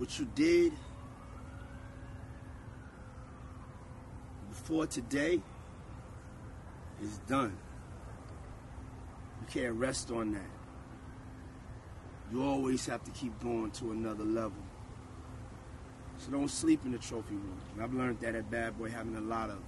What 0.00 0.16
you 0.16 0.28
did 0.36 0.72
before 4.48 4.86
today 4.86 5.40
is 7.02 7.18
done. 7.26 7.58
You 9.40 9.46
can't 9.52 9.74
rest 9.74 10.12
on 10.12 10.34
that. 10.34 10.50
You 12.30 12.44
always 12.44 12.86
have 12.86 13.02
to 13.06 13.10
keep 13.10 13.40
going 13.40 13.72
to 13.72 13.90
another 13.90 14.22
level. 14.22 14.62
So 16.18 16.30
don't 16.30 16.48
sleep 16.48 16.84
in 16.84 16.92
the 16.92 16.98
trophy 16.98 17.34
room. 17.34 17.58
I've 17.80 17.92
learned 17.92 18.20
that 18.20 18.36
at 18.36 18.48
Bad 18.52 18.78
Boy, 18.78 18.90
having 18.90 19.16
a 19.16 19.20
lot 19.20 19.50
of 19.50 19.58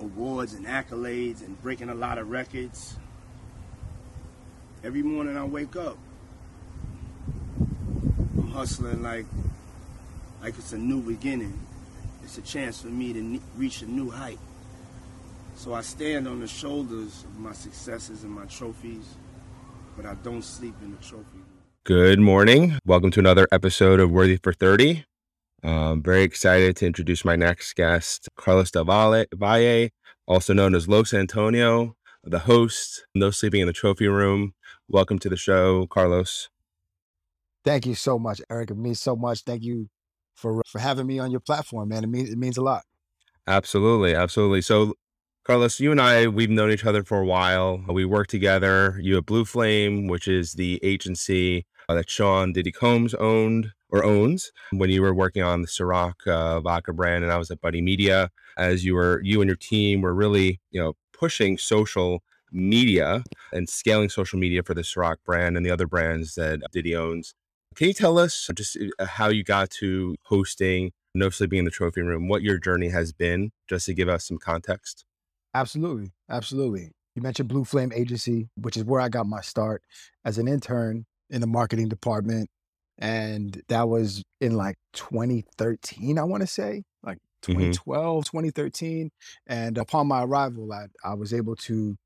awards 0.00 0.54
and 0.54 0.64
accolades 0.64 1.44
and 1.44 1.60
breaking 1.60 1.90
a 1.90 1.94
lot 1.94 2.16
of 2.16 2.30
records. 2.30 2.96
Every 4.82 5.02
morning 5.02 5.36
I 5.36 5.44
wake 5.44 5.76
up, 5.76 5.98
hustling 8.56 9.02
like 9.02 9.26
like 10.40 10.56
it's 10.56 10.72
a 10.72 10.78
new 10.78 11.02
beginning. 11.02 11.60
It's 12.24 12.38
a 12.38 12.40
chance 12.40 12.80
for 12.80 12.88
me 12.88 13.12
to 13.12 13.38
reach 13.54 13.82
a 13.82 13.86
new 13.86 14.08
height. 14.08 14.38
So 15.56 15.74
I 15.74 15.82
stand 15.82 16.26
on 16.26 16.40
the 16.40 16.46
shoulders 16.46 17.24
of 17.24 17.38
my 17.38 17.52
successes 17.52 18.22
and 18.22 18.32
my 18.32 18.46
trophies, 18.46 19.16
but 19.94 20.06
I 20.06 20.14
don't 20.24 20.42
sleep 20.42 20.74
in 20.80 20.92
the 20.92 20.96
trophy. 21.04 21.42
Good 21.84 22.18
morning. 22.18 22.78
Welcome 22.86 23.10
to 23.10 23.20
another 23.20 23.46
episode 23.52 24.00
of 24.00 24.10
Worthy 24.10 24.38
for 24.42 24.54
30. 24.54 25.04
I'm 25.62 26.02
very 26.02 26.22
excited 26.22 26.76
to 26.76 26.86
introduce 26.86 27.26
my 27.26 27.36
next 27.36 27.74
guest, 27.74 28.30
Carlos 28.36 28.70
Del 28.70 28.86
Valle, 28.86 29.90
also 30.26 30.54
known 30.54 30.74
as 30.74 30.88
Los 30.88 31.12
Antonio, 31.12 31.94
the 32.24 32.38
host, 32.38 33.04
No 33.14 33.30
Sleeping 33.30 33.60
in 33.60 33.66
the 33.66 33.74
Trophy 33.74 34.08
Room. 34.08 34.54
Welcome 34.88 35.18
to 35.18 35.28
the 35.28 35.36
show, 35.36 35.86
Carlos. 35.88 36.48
Thank 37.66 37.84
you 37.84 37.96
so 37.96 38.16
much, 38.16 38.40
Eric. 38.48 38.70
It 38.70 38.76
means 38.76 39.00
so 39.00 39.16
much. 39.16 39.40
Thank 39.40 39.64
you 39.64 39.88
for 40.36 40.62
for 40.68 40.78
having 40.78 41.04
me 41.04 41.18
on 41.18 41.32
your 41.32 41.40
platform, 41.40 41.88
man. 41.88 42.04
It 42.04 42.06
means 42.06 42.30
it 42.30 42.38
means 42.38 42.56
a 42.56 42.62
lot. 42.62 42.84
Absolutely, 43.48 44.14
absolutely. 44.14 44.62
So, 44.62 44.94
Carlos, 45.44 45.80
you 45.80 45.90
and 45.90 46.00
I, 46.00 46.28
we've 46.28 46.48
known 46.48 46.70
each 46.70 46.84
other 46.84 47.02
for 47.02 47.20
a 47.20 47.26
while. 47.26 47.84
We 47.88 48.04
work 48.04 48.28
together. 48.28 48.96
You 49.02 49.18
at 49.18 49.26
Blue 49.26 49.44
Flame, 49.44 50.06
which 50.06 50.28
is 50.28 50.52
the 50.52 50.78
agency 50.84 51.66
uh, 51.88 51.94
that 51.94 52.08
Sean 52.08 52.52
Diddy 52.52 52.70
Combs 52.70 53.14
owned 53.14 53.72
or 53.88 54.04
owns 54.04 54.52
when 54.70 54.90
you 54.90 55.02
were 55.02 55.14
working 55.14 55.42
on 55.42 55.62
the 55.62 55.68
Ciroc 55.68 56.24
uh, 56.28 56.60
vodka 56.60 56.92
brand, 56.92 57.24
and 57.24 57.32
I 57.32 57.36
was 57.36 57.50
at 57.50 57.60
Buddy 57.60 57.82
Media. 57.82 58.30
As 58.56 58.84
you 58.84 58.94
were, 58.94 59.20
you 59.24 59.40
and 59.40 59.48
your 59.48 59.56
team 59.56 60.02
were 60.02 60.14
really, 60.14 60.60
you 60.70 60.80
know, 60.80 60.94
pushing 61.12 61.58
social 61.58 62.22
media 62.52 63.24
and 63.52 63.68
scaling 63.68 64.08
social 64.08 64.38
media 64.38 64.62
for 64.62 64.74
the 64.74 64.82
Ciroc 64.82 65.16
brand 65.24 65.56
and 65.56 65.66
the 65.66 65.70
other 65.70 65.88
brands 65.88 66.36
that 66.36 66.60
Diddy 66.72 66.94
owns. 66.94 67.34
Can 67.76 67.88
you 67.88 67.92
tell 67.92 68.18
us 68.18 68.48
just 68.54 68.78
uh, 68.98 69.04
how 69.04 69.28
you 69.28 69.44
got 69.44 69.68
to 69.80 70.16
hosting 70.22 70.92
No 71.14 71.28
Sleeping 71.28 71.58
in 71.58 71.64
the 71.66 71.70
Trophy 71.70 72.00
Room, 72.00 72.26
what 72.26 72.40
your 72.40 72.58
journey 72.58 72.88
has 72.88 73.12
been, 73.12 73.52
just 73.68 73.84
to 73.84 73.92
give 73.94 74.08
us 74.08 74.26
some 74.26 74.38
context? 74.38 75.04
Absolutely, 75.52 76.12
absolutely. 76.30 76.92
You 77.14 77.20
mentioned 77.20 77.50
Blue 77.50 77.64
Flame 77.64 77.92
Agency, 77.94 78.48
which 78.56 78.78
is 78.78 78.84
where 78.84 79.00
I 79.00 79.10
got 79.10 79.26
my 79.26 79.42
start 79.42 79.82
as 80.24 80.38
an 80.38 80.48
intern 80.48 81.04
in 81.28 81.42
the 81.42 81.46
marketing 81.46 81.88
department. 81.88 82.48
And 82.96 83.60
that 83.68 83.90
was 83.90 84.22
in 84.40 84.56
like 84.56 84.76
2013, 84.94 86.18
I 86.18 86.24
want 86.24 86.40
to 86.40 86.46
say, 86.46 86.84
like 87.02 87.18
Mhm. 87.42 87.74
2012, 87.74 88.24
2013. 88.24 89.10
And 89.46 89.76
upon 89.76 90.06
my 90.06 90.24
arrival, 90.24 90.72
I, 90.72 90.86
I 91.04 91.12
was 91.12 91.34
able 91.34 91.56
to 91.56 91.96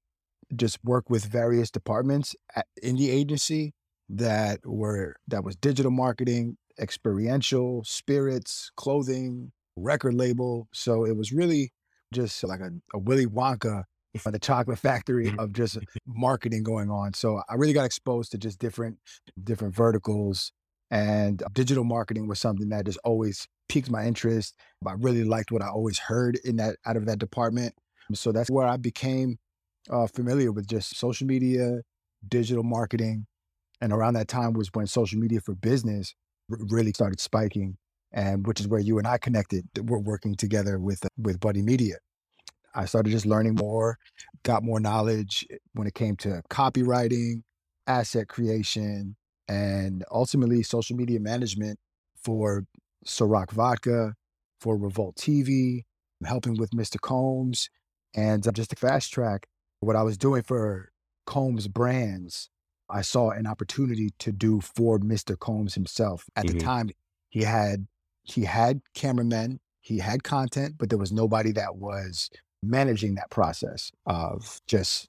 just 0.57 0.79
work 0.83 1.09
with 1.09 1.25
various 1.25 1.71
departments 1.71 2.35
at, 2.57 2.67
in 2.83 2.97
the 2.97 3.09
agency 3.11 3.73
that 4.11 4.61
were 4.65 5.17
that 5.29 5.45
was 5.45 5.57
digital 5.57 5.91
marketing, 5.91 6.57
experiential, 6.81 7.83
spirits, 7.85 8.71
clothing, 8.77 9.53
record 9.77 10.15
label. 10.15 10.69
So 10.73 11.05
it 11.05 11.17
was 11.17 11.33
really 11.33 11.73
just 12.13 12.43
like 12.45 12.61
a, 12.61 12.71
a 12.95 12.99
Willy 12.99 13.27
Wonka 13.27 13.85
for 14.19 14.33
the 14.33 14.39
chocolate 14.39 14.79
factory 14.79 15.33
of 15.39 15.53
just 15.53 15.79
marketing 16.07 16.65
going 16.65 16.91
on. 16.91 17.15
So 17.15 17.43
I 17.49 17.55
really 17.55 17.73
got 17.73 17.85
exposed 17.85 18.33
to 18.33 18.39
just 18.39 18.59
different 18.59 18.99
different 19.43 19.75
verticals 19.75 20.53
and 20.91 21.43
digital 21.53 21.85
marketing 21.85 22.27
was 22.27 22.41
something 22.41 22.69
that 22.71 22.87
just 22.87 22.99
always 23.05 23.47
piqued 23.69 23.91
my 23.91 24.05
interest. 24.05 24.57
I 24.85 24.95
really 24.95 25.23
liked 25.23 25.53
what 25.53 25.63
I 25.63 25.69
always 25.69 25.99
heard 25.99 26.39
in 26.45 26.57
that 26.57 26.77
out 26.85 26.97
of 26.97 27.07
that 27.07 27.19
department. 27.19 27.75
So 28.13 28.33
that's 28.33 28.51
where 28.51 28.67
I 28.67 28.77
became 28.77 29.39
uh, 29.89 30.09
familiar 30.09 30.51
with 30.51 30.67
just 30.67 30.97
social 30.97 31.29
media, 31.29 31.83
digital 32.27 32.65
marketing, 32.65 33.27
and 33.81 33.93
around 33.93 34.15
that 34.15 34.29
time 34.29 34.53
was 34.53 34.71
when 34.73 34.87
social 34.87 35.19
media 35.19 35.41
for 35.41 35.55
business 35.55 36.15
r- 36.51 36.59
really 36.69 36.93
started 36.93 37.21
spiking, 37.21 37.77
and 38.13 38.47
which 38.47 38.61
is 38.61 38.69
where 38.69 38.81
you 38.81 38.99
and 38.99 39.07
I 39.07 39.19
connected. 39.19 39.67
We're 39.83 39.99
working 39.99 40.35
together 40.35 40.79
with 40.79 41.07
with 41.19 41.41
Buddy 41.41 41.63
Media. 41.63 41.97
I 42.75 42.85
started 42.85 43.11
just 43.11 43.27
learning 43.27 43.57
more, 43.57 43.99
got 44.45 44.63
more 44.63 44.79
knowledge 44.79 45.47
when 45.73 45.87
it 45.87 45.95
came 45.95 46.17
to 46.17 46.43
copywriting, 46.51 47.43
asset 47.87 48.29
creation, 48.29 49.17
and 49.49 50.05
ultimately 50.13 50.63
social 50.63 50.97
media 50.97 51.19
management 51.19 51.79
for 52.23 52.65
Ciroc 53.05 53.51
Vodka, 53.51 54.15
for 54.61 54.77
Revolt 54.77 55.17
TV, 55.17 55.83
helping 56.25 56.57
with 56.57 56.71
Mr. 56.71 57.01
Combs, 57.01 57.69
and 58.15 58.47
uh, 58.47 58.53
just 58.53 58.71
to 58.71 58.77
fast 58.77 59.13
track 59.13 59.47
what 59.81 59.97
I 59.97 60.03
was 60.03 60.17
doing 60.17 60.43
for 60.43 60.91
Combs 61.27 61.67
Brands. 61.67 62.51
I 62.93 63.03
saw 63.03 63.31
an 63.31 63.47
opportunity 63.47 64.11
to 64.19 64.33
do 64.33 64.61
for 64.61 64.99
Mr. 64.99 65.39
Combs 65.39 65.75
himself. 65.75 66.29
At 66.37 66.47
the 66.47 66.55
Mhm. 66.55 66.65
time, 66.65 66.91
he 67.29 67.43
had 67.43 67.87
he 68.23 68.45
had 68.45 68.83
cameramen, 68.95 69.61
he 69.81 69.99
had 69.99 70.23
content, 70.23 70.77
but 70.79 70.89
there 70.91 70.99
was 70.99 71.11
nobody 71.11 71.53
that 71.53 71.77
was 71.77 72.31
managing 72.63 73.15
that 73.15 73.31
process 73.31 73.91
of 74.07 74.61
just 74.67 75.09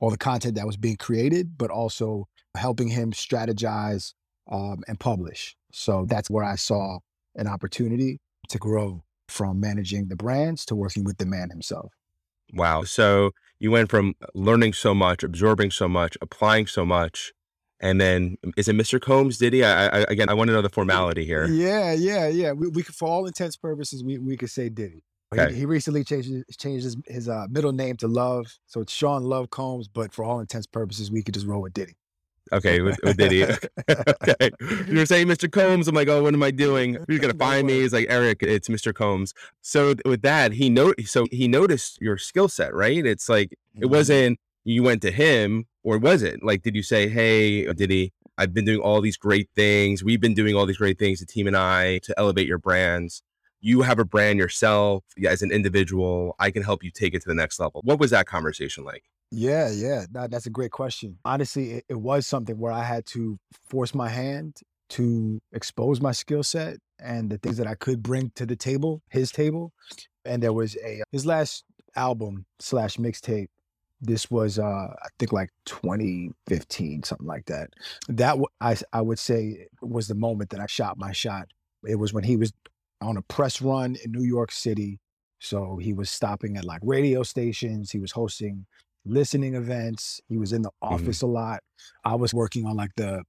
all 0.00 0.10
the 0.10 0.18
content 0.18 0.56
that 0.56 0.66
was 0.66 0.76
being 0.76 0.96
created, 0.96 1.56
but 1.56 1.70
also 1.70 2.28
helping 2.56 2.88
him 2.88 3.12
strategize 3.12 4.12
um, 4.50 4.82
and 4.86 5.00
publish. 5.00 5.56
So 5.72 6.04
that's 6.06 6.28
where 6.28 6.44
I 6.44 6.56
saw 6.56 6.98
an 7.36 7.46
opportunity 7.46 8.20
to 8.48 8.58
grow 8.58 9.02
from 9.28 9.60
managing 9.60 10.08
the 10.08 10.16
brands 10.16 10.66
to 10.66 10.74
working 10.74 11.04
with 11.04 11.16
the 11.18 11.26
man 11.26 11.48
himself. 11.48 11.92
Wow. 12.52 12.82
So 12.84 13.30
you 13.60 13.70
went 13.70 13.90
from 13.90 14.14
learning 14.34 14.72
so 14.72 14.94
much, 14.94 15.22
absorbing 15.22 15.70
so 15.70 15.88
much, 15.88 16.16
applying 16.20 16.66
so 16.66 16.84
much, 16.84 17.32
and 17.80 18.00
then 18.00 18.36
is 18.56 18.68
it 18.68 18.76
Mr. 18.76 19.00
Combs? 19.00 19.38
Diddy? 19.38 19.64
I, 19.64 19.86
I 19.86 19.98
again, 20.08 20.28
I 20.28 20.34
want 20.34 20.48
to 20.48 20.54
know 20.54 20.62
the 20.62 20.68
formality 20.70 21.24
here. 21.24 21.46
Yeah, 21.46 21.92
yeah, 21.92 22.28
yeah. 22.28 22.52
We, 22.52 22.68
we 22.68 22.82
could, 22.82 22.94
for 22.94 23.08
all 23.08 23.26
intents 23.26 23.56
purposes, 23.56 24.02
we, 24.04 24.18
we 24.18 24.36
could 24.36 24.50
say 24.50 24.68
Diddy. 24.68 24.94
He- 24.94 25.00
Okay. 25.40 25.52
He, 25.52 25.66
recently 25.66 26.04
changed 26.04 26.28
his, 26.28 26.44
changed 26.56 26.84
his, 26.84 26.96
his 27.06 27.28
uh, 27.28 27.46
middle 27.50 27.72
name 27.72 27.96
to 27.96 28.06
Love, 28.06 28.56
so 28.66 28.80
it's 28.80 28.92
Sean 28.92 29.24
Love 29.24 29.50
Combs. 29.50 29.88
But 29.88 30.12
for 30.12 30.24
all 30.24 30.38
intents 30.38 30.66
purposes, 30.68 31.10
we 31.10 31.24
could 31.24 31.34
just 31.34 31.46
roll 31.46 31.60
with 31.62 31.72
Diddy. 31.72 31.94
Okay, 32.52 32.80
with, 32.82 32.98
with 33.02 33.16
Diddy. 33.16 33.44
okay, 33.44 34.50
you 34.88 34.98
were 34.98 35.06
saying 35.06 35.26
Mr. 35.26 35.50
Combs. 35.50 35.88
I'm 35.88 35.94
like, 35.94 36.08
oh, 36.08 36.22
what 36.22 36.34
am 36.34 36.42
I 36.42 36.50
doing? 36.50 36.98
Who's 37.08 37.20
gonna 37.20 37.34
find 37.34 37.66
me? 37.66 37.80
He's 37.80 37.92
like, 37.92 38.06
Eric, 38.08 38.42
it's 38.42 38.68
Mr. 38.68 38.94
Combs. 38.94 39.32
So 39.62 39.94
with 40.04 40.22
that, 40.22 40.52
he 40.52 40.68
know 40.68 40.92
so 41.06 41.26
he 41.30 41.48
noticed 41.48 42.00
your 42.00 42.18
skill 42.18 42.48
set, 42.48 42.74
right? 42.74 43.04
It's 43.04 43.28
like 43.28 43.52
it 43.76 43.86
Mhm. 43.86 43.90
wasn't 43.90 44.38
you 44.64 44.82
went 44.82 45.02
to 45.02 45.10
him, 45.10 45.66
or 45.82 45.98
was 45.98 46.22
it 46.22 46.42
like 46.42 46.62
did 46.62 46.74
you 46.76 46.82
say, 46.82 47.08
hey, 47.08 47.70
Diddy? 47.72 48.12
I've 48.36 48.52
been 48.52 48.64
doing 48.64 48.80
all 48.80 49.00
these 49.00 49.16
great 49.16 49.48
things. 49.54 50.02
We've 50.02 50.20
been 50.20 50.34
doing 50.34 50.56
all 50.56 50.66
these 50.66 50.78
great 50.78 50.98
things, 50.98 51.20
the 51.20 51.26
team 51.26 51.46
and 51.46 51.56
I, 51.56 51.98
to 51.98 52.14
elevate 52.18 52.48
your 52.48 52.58
brands. 52.58 53.22
You 53.60 53.82
have 53.82 53.98
a 53.98 54.04
brand 54.04 54.38
yourself 54.40 55.04
as 55.26 55.40
an 55.40 55.50
individual. 55.52 56.34
I 56.40 56.50
can 56.50 56.62
help 56.64 56.82
you 56.82 56.90
take 56.90 57.14
it 57.14 57.22
to 57.22 57.28
the 57.28 57.34
next 57.34 57.58
level. 57.60 57.80
What 57.84 57.98
was 58.00 58.10
that 58.10 58.26
conversation 58.26 58.84
like? 58.84 59.04
Yeah, 59.30 59.70
yeah. 59.70 60.04
No, 60.12 60.28
that's 60.28 60.46
a 60.46 60.50
great 60.50 60.70
question. 60.70 61.18
Honestly, 61.24 61.72
it, 61.72 61.84
it 61.88 62.00
was 62.00 62.26
something 62.26 62.58
where 62.58 62.72
I 62.72 62.84
had 62.84 63.04
to 63.06 63.38
force 63.68 63.94
my 63.94 64.08
hand 64.08 64.58
to 64.90 65.40
expose 65.52 66.00
my 66.00 66.12
skill 66.12 66.42
set 66.42 66.76
and 67.00 67.30
the 67.30 67.38
things 67.38 67.56
that 67.56 67.66
I 67.66 67.74
could 67.74 68.02
bring 68.02 68.30
to 68.36 68.46
the 68.46 68.56
table, 68.56 69.02
his 69.10 69.32
table. 69.32 69.72
And 70.24 70.42
there 70.42 70.52
was 70.52 70.76
a 70.84 71.02
his 71.10 71.26
last 71.26 71.64
album 71.96 72.46
slash 72.60 72.96
mixtape. 72.96 73.48
This 74.00 74.30
was 74.30 74.58
uh 74.58 74.62
I 74.62 75.08
think 75.18 75.32
like 75.32 75.50
2015, 75.66 77.02
something 77.02 77.26
like 77.26 77.46
that. 77.46 77.70
That 78.08 78.36
I 78.60 78.76
I 78.92 79.00
would 79.00 79.18
say 79.18 79.66
was 79.82 80.06
the 80.08 80.14
moment 80.14 80.50
that 80.50 80.60
I 80.60 80.66
shot 80.66 80.96
my 80.98 81.12
shot. 81.12 81.48
It 81.86 81.96
was 81.96 82.12
when 82.12 82.24
he 82.24 82.36
was 82.36 82.52
on 83.00 83.16
a 83.16 83.22
press 83.22 83.60
run 83.60 83.96
in 84.04 84.12
New 84.12 84.24
York 84.24 84.52
City. 84.52 85.00
So 85.40 85.76
he 85.76 85.92
was 85.92 86.08
stopping 86.10 86.56
at 86.56 86.64
like 86.64 86.80
radio 86.82 87.22
stations. 87.22 87.90
He 87.90 87.98
was 87.98 88.12
hosting 88.12 88.66
listening 89.04 89.54
events. 89.54 90.20
He 90.28 90.38
was 90.38 90.52
in 90.52 90.62
the 90.62 90.70
mm-hmm. 90.82 90.94
office 90.94 91.22
a 91.22 91.26
lot. 91.26 91.60
I 92.04 92.14
was 92.14 92.34
working 92.34 92.66
on 92.66 92.76
like 92.76 92.92
the 92.96 93.22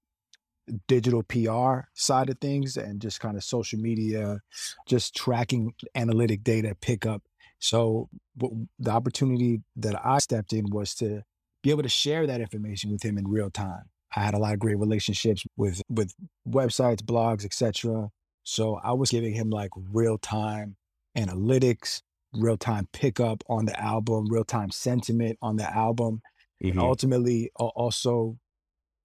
digital 0.87 1.23
PR 1.23 1.87
side 1.93 2.29
of 2.29 2.39
things 2.39 2.77
and 2.77 3.01
just 3.01 3.19
kind 3.19 3.37
of 3.37 3.43
social 3.43 3.79
media, 3.79 4.39
just 4.87 5.15
tracking 5.15 5.73
analytic 5.93 6.43
data 6.43 6.75
pickup. 6.81 7.21
So 7.59 8.09
w- 8.37 8.67
the 8.79 8.91
opportunity 8.91 9.61
that 9.77 10.03
I 10.03 10.19
stepped 10.19 10.53
in 10.53 10.65
was 10.69 10.95
to 10.95 11.21
be 11.63 11.71
able 11.71 11.83
to 11.83 11.89
share 11.89 12.27
that 12.27 12.41
information 12.41 12.91
with 12.91 13.03
him 13.03 13.17
in 13.17 13.27
real 13.27 13.49
time. 13.49 13.83
I 14.15 14.21
had 14.21 14.33
a 14.33 14.39
lot 14.39 14.53
of 14.53 14.59
great 14.59 14.79
relationships 14.79 15.43
with 15.57 15.81
with 15.89 16.13
websites, 16.47 17.01
blogs, 17.01 17.43
etc. 17.43 18.09
So 18.43 18.79
I 18.83 18.93
was 18.93 19.09
giving 19.09 19.33
him 19.33 19.49
like 19.49 19.71
real 19.75 20.17
time 20.17 20.77
analytics, 21.17 22.01
real 22.37 22.57
time 22.57 22.87
pickup 22.93 23.43
on 23.49 23.65
the 23.65 23.79
album, 23.79 24.27
real 24.29 24.43
time 24.43 24.71
sentiment 24.71 25.37
on 25.41 25.57
the 25.57 25.75
album, 25.75 26.21
and 26.69 26.79
hmm 26.79 26.79
ultimately 26.79 27.51
al- 27.59 27.73
also 27.75 28.37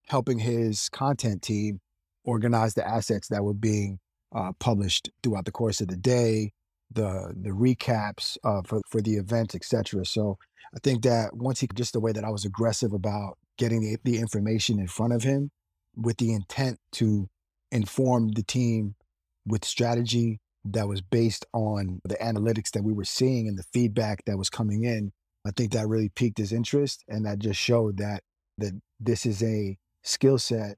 helping 0.08 0.38
his 0.38 0.88
content 0.88 1.42
team 1.42 1.80
organize 2.24 2.74
the 2.74 2.86
assets 2.86 3.28
that 3.28 3.44
were 3.44 3.54
being 3.54 3.98
uh, 4.34 4.52
published 4.58 5.10
throughout 5.22 5.44
the 5.44 5.52
course 5.52 5.80
of 5.80 5.88
the 5.88 5.96
day, 5.96 6.52
the 6.90 7.32
the 7.40 7.50
recaps 7.50 8.36
uh, 8.44 8.62
for 8.64 8.80
for 8.88 9.00
the 9.00 9.16
events, 9.16 9.54
etc. 9.54 10.04
So 10.04 10.38
I 10.74 10.78
think 10.80 11.02
that 11.02 11.34
once 11.34 11.60
he 11.60 11.68
just 11.74 11.92
the 11.92 12.00
way 12.00 12.12
that 12.12 12.24
I 12.24 12.30
was 12.30 12.44
aggressive 12.44 12.92
about 12.92 13.38
getting 13.58 13.80
the, 13.80 13.98
the 14.04 14.18
information 14.18 14.78
in 14.78 14.86
front 14.86 15.12
of 15.12 15.22
him 15.22 15.50
with 15.96 16.16
the 16.18 16.32
intent 16.32 16.78
to 16.92 17.28
inform 17.70 18.30
the 18.30 18.42
team 18.42 18.94
with 19.46 19.64
strategy 19.64 20.40
that 20.64 20.88
was 20.88 21.00
based 21.00 21.46
on 21.52 22.00
the 22.04 22.16
analytics 22.16 22.70
that 22.72 22.84
we 22.84 22.92
were 22.92 23.04
seeing 23.04 23.48
and 23.48 23.58
the 23.58 23.64
feedback 23.72 24.24
that 24.26 24.38
was 24.38 24.50
coming 24.50 24.84
in. 24.84 25.12
I 25.46 25.52
think 25.52 25.72
that 25.72 25.88
really 25.88 26.10
piqued 26.10 26.38
his 26.38 26.52
interest 26.52 27.04
and 27.08 27.24
that 27.26 27.38
just 27.38 27.58
showed 27.58 27.96
that 27.98 28.22
that 28.58 28.72
this 29.00 29.24
is 29.24 29.42
a 29.42 29.78
skill 30.02 30.38
set 30.38 30.76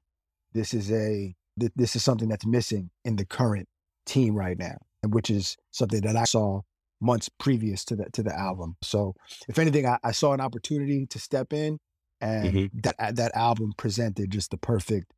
this 0.53 0.73
is 0.73 0.91
a 0.91 1.35
th- 1.59 1.71
this 1.75 1.95
is 1.95 2.03
something 2.03 2.29
that's 2.29 2.45
missing 2.45 2.89
in 3.03 3.15
the 3.15 3.25
current 3.25 3.67
team 4.05 4.35
right 4.35 4.57
now 4.57 4.77
and 5.01 5.13
which 5.13 5.29
is 5.29 5.57
something 5.71 6.01
that 6.01 6.15
i 6.15 6.23
saw 6.23 6.61
months 7.01 7.29
previous 7.39 7.83
to 7.85 7.95
the 7.95 8.05
to 8.13 8.23
the 8.23 8.37
album 8.37 8.75
so 8.81 9.13
if 9.47 9.59
anything 9.59 9.85
i, 9.85 9.97
I 10.03 10.11
saw 10.11 10.33
an 10.33 10.41
opportunity 10.41 11.05
to 11.07 11.19
step 11.19 11.53
in 11.53 11.79
and 12.21 12.51
hmm 12.51 12.65
that 12.73 13.15
that 13.15 13.35
album 13.35 13.73
presented 13.77 14.31
just 14.31 14.51
the 14.51 14.57
perfect 14.57 15.13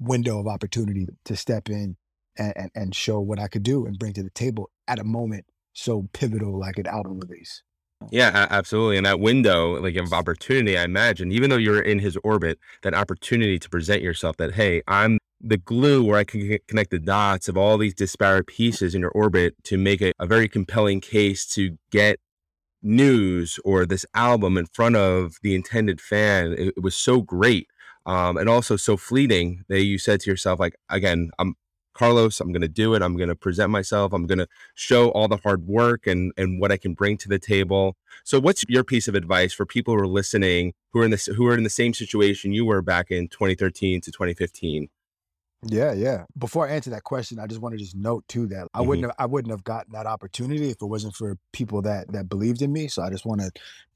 window 0.00 0.38
of 0.38 0.46
opportunity 0.46 1.06
to 1.24 1.36
step 1.36 1.68
in 1.68 1.96
and, 2.38 2.52
and, 2.56 2.70
and 2.74 2.94
show 2.94 3.20
what 3.20 3.38
i 3.38 3.48
could 3.48 3.62
do 3.62 3.86
and 3.86 3.98
bring 3.98 4.12
to 4.12 4.22
the 4.22 4.30
table 4.30 4.70
at 4.86 4.98
a 4.98 5.04
moment 5.04 5.44
so 5.72 6.08
pivotal 6.12 6.58
like 6.58 6.78
an 6.78 6.86
album 6.86 7.20
release 7.20 7.62
Yeah, 8.10 8.46
absolutely. 8.50 8.96
And 8.96 9.06
that 9.06 9.20
window, 9.20 9.80
like 9.82 9.96
of 9.96 10.12
opportunity, 10.12 10.78
I 10.78 10.84
imagine, 10.84 11.32
even 11.32 11.50
though 11.50 11.56
you're 11.56 11.82
in 11.82 11.98
his 11.98 12.16
orbit, 12.22 12.58
that 12.82 12.94
opportunity 12.94 13.58
to 13.58 13.68
present 13.68 14.02
yourself 14.02 14.36
that, 14.36 14.54
hey, 14.54 14.82
I'm 14.86 15.18
the 15.40 15.56
glue 15.56 16.04
where 16.04 16.18
I 16.18 16.24
can 16.24 16.58
connect 16.66 16.90
the 16.90 16.98
dots 16.98 17.48
of 17.48 17.56
all 17.56 17.78
these 17.78 17.94
disparate 17.94 18.46
pieces 18.46 18.94
in 18.94 19.00
your 19.00 19.10
orbit 19.10 19.54
to 19.64 19.76
make 19.76 20.00
a, 20.00 20.12
a 20.18 20.26
very 20.26 20.48
compelling 20.48 21.00
case 21.00 21.46
to 21.54 21.78
get 21.90 22.18
news 22.82 23.58
or 23.64 23.84
this 23.86 24.06
album 24.14 24.56
in 24.56 24.66
front 24.66 24.96
of 24.96 25.36
the 25.42 25.54
intended 25.54 26.00
fan. 26.00 26.52
It, 26.52 26.74
it 26.76 26.82
was 26.82 26.96
so 26.96 27.20
great. 27.20 27.68
Um, 28.06 28.36
and 28.36 28.48
also 28.48 28.76
so 28.76 28.96
fleeting 28.96 29.64
that 29.68 29.84
you 29.84 29.98
said 29.98 30.20
to 30.20 30.30
yourself, 30.30 30.58
like, 30.60 30.76
again, 30.88 31.30
I'm 31.38 31.56
Carlos, 31.98 32.40
I'm 32.40 32.52
going 32.52 32.62
to 32.62 32.68
do 32.68 32.94
it. 32.94 33.02
I'm 33.02 33.16
going 33.16 33.28
to 33.28 33.34
present 33.34 33.70
myself. 33.70 34.12
I'm 34.12 34.26
going 34.26 34.38
to 34.38 34.48
show 34.74 35.10
all 35.10 35.26
the 35.28 35.38
hard 35.38 35.66
work 35.66 36.06
and, 36.06 36.32
and 36.36 36.60
what 36.60 36.70
I 36.70 36.76
can 36.76 36.94
bring 36.94 37.16
to 37.18 37.28
the 37.28 37.38
table. 37.40 37.96
So 38.24 38.38
what's 38.40 38.64
your 38.68 38.84
piece 38.84 39.08
of 39.08 39.14
advice 39.16 39.52
for 39.52 39.66
people 39.66 39.94
who 39.94 40.00
are 40.00 40.06
listening, 40.06 40.74
who 40.92 41.00
are 41.00 41.04
in 41.04 41.10
this, 41.10 41.26
who 41.26 41.46
are 41.48 41.54
in 41.54 41.64
the 41.64 41.70
same 41.70 41.92
situation 41.94 42.52
you 42.52 42.64
were 42.64 42.82
back 42.82 43.10
in 43.10 43.28
2013 43.28 44.00
to 44.02 44.12
2015? 44.12 44.88
Yeah, 45.66 45.92
yeah. 45.92 46.24
Before 46.38 46.68
I 46.68 46.70
answer 46.70 46.90
that 46.90 47.02
question, 47.02 47.40
I 47.40 47.46
just 47.48 47.60
want 47.60 47.72
to 47.72 47.78
just 47.78 47.96
note 47.96 48.24
too 48.28 48.46
that 48.48 48.68
I 48.74 48.80
hmm 48.80 48.80
wouldn't 48.80 49.06
have 49.06 49.14
I 49.18 49.26
wouldn't 49.26 49.50
have 49.50 49.64
gotten 49.64 49.92
that 49.92 50.06
opportunity 50.06 50.70
if 50.70 50.80
it 50.80 50.86
wasn't 50.86 51.16
for 51.16 51.36
people 51.52 51.82
that 51.82 52.12
that 52.12 52.28
believed 52.28 52.62
in 52.62 52.72
me. 52.72 52.86
So 52.86 53.02
I 53.02 53.10
just 53.10 53.26
want 53.26 53.40
to 53.40 53.50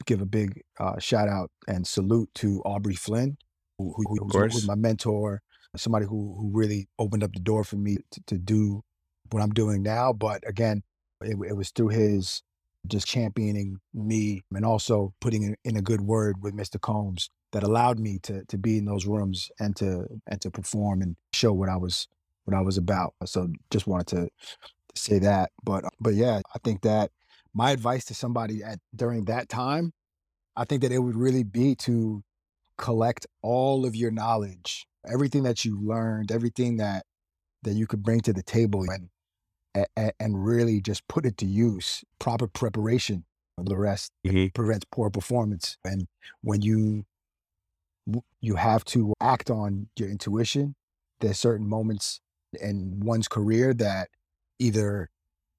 give 0.05 0.21
a 0.21 0.27
big 0.27 0.61
uh, 0.81 0.99
shout 0.99 1.29
out 1.29 1.53
and 1.69 1.87
salute 1.87 2.31
to 2.37 2.61
Aubrey 2.65 2.97
Flynn, 2.97 3.37
who, 3.79 3.95
who, 3.97 4.07
Of 4.07 4.19
who's, 4.19 4.37
who's 4.51 4.65
my 4.65 4.75
mentor, 4.75 5.41
somebody 5.77 6.07
who 6.07 6.35
who 6.39 6.51
really 6.53 6.89
opened 6.99 7.25
up 7.25 7.33
the 7.33 7.41
door 7.41 7.65
for 7.65 7.77
me 7.77 7.97
to, 8.11 8.23
to 8.27 8.39
do 8.39 8.83
what 9.31 9.43
I'm 9.43 9.53
doing 9.53 9.83
now. 9.83 10.13
But 10.13 10.47
again, 10.47 10.83
it, 11.23 11.37
it 11.49 11.57
was 11.57 11.71
through 11.71 11.89
his 11.89 12.43
just 12.89 13.07
championing 13.07 13.79
me 13.95 14.43
and 14.53 14.65
also 14.65 15.15
putting 15.21 15.45
in, 15.45 15.57
in 15.65 15.77
a 15.77 15.83
good 15.83 16.01
word 16.01 16.43
with 16.43 16.55
Mr. 16.55 16.81
Combs 16.81 17.31
that 17.53 17.63
allowed 17.63 17.99
me 17.99 18.19
to 18.23 18.45
to 18.47 18.59
be 18.59 18.79
in 18.79 18.85
those 18.85 19.07
rooms 19.07 19.51
and 19.61 19.77
to 19.77 20.07
and 20.27 20.41
to 20.41 20.51
perform 20.51 21.03
and 21.03 21.17
show 21.33 21.53
what 21.53 21.69
I 21.69 21.77
was 21.77 22.09
what 22.45 22.57
I 22.57 22.61
was 22.61 22.77
about. 22.77 23.15
So 23.25 23.49
just 23.71 23.87
wanted 23.87 24.07
to, 24.09 24.29
to 24.95 25.01
say 25.01 25.19
that. 25.21 25.51
But 25.65 25.85
but 26.01 26.15
yeah, 26.15 26.41
I 26.55 26.59
think 26.65 26.83
that 26.83 27.11
my 27.55 27.71
advice 27.71 28.05
to 28.07 28.15
somebody 28.15 28.63
at 28.63 28.79
during 28.95 29.27
that 29.27 29.49
time, 29.49 29.93
I 30.57 30.65
think 30.65 30.83
that 30.83 30.93
it 30.93 30.99
would 30.99 31.17
really 31.17 31.45
be 31.45 31.75
to 31.77 32.23
collect 32.79 33.27
all 33.43 33.87
of 33.87 33.95
your 33.95 34.11
knowledge, 34.11 34.87
everything 35.07 35.43
that 35.45 35.65
you 35.65 35.81
learned, 35.81 36.33
everything 36.33 36.77
that 36.79 37.05
that 37.63 37.75
you 37.75 37.87
could 37.87 38.03
bring 38.03 38.21
to 38.21 38.33
the 38.33 38.43
table 38.43 38.83
and 38.91 39.11
a- 39.75 39.87
a- 39.97 40.13
and 40.21 40.45
really 40.45 40.81
just 40.81 41.07
put 41.09 41.27
it 41.27 41.39
to 41.39 41.47
use. 41.47 42.05
Proper 42.19 42.49
preparation. 42.49 43.25
The 43.59 43.77
rest 43.79 44.13
hmm 44.27 44.47
prevents 44.55 44.87
poor 44.91 45.11
performance. 45.11 45.79
And 45.85 46.09
when 46.43 46.63
you 46.63 47.07
you 48.41 48.57
have 48.57 48.85
to 48.85 49.15
act 49.21 49.51
on 49.51 49.89
your 49.97 50.09
intuition. 50.09 50.75
There's 51.21 51.39
certain 51.39 51.69
moments 51.69 52.21
in 52.61 53.01
one's 53.01 53.29
career 53.29 53.73
that 53.75 54.09
either 54.59 55.09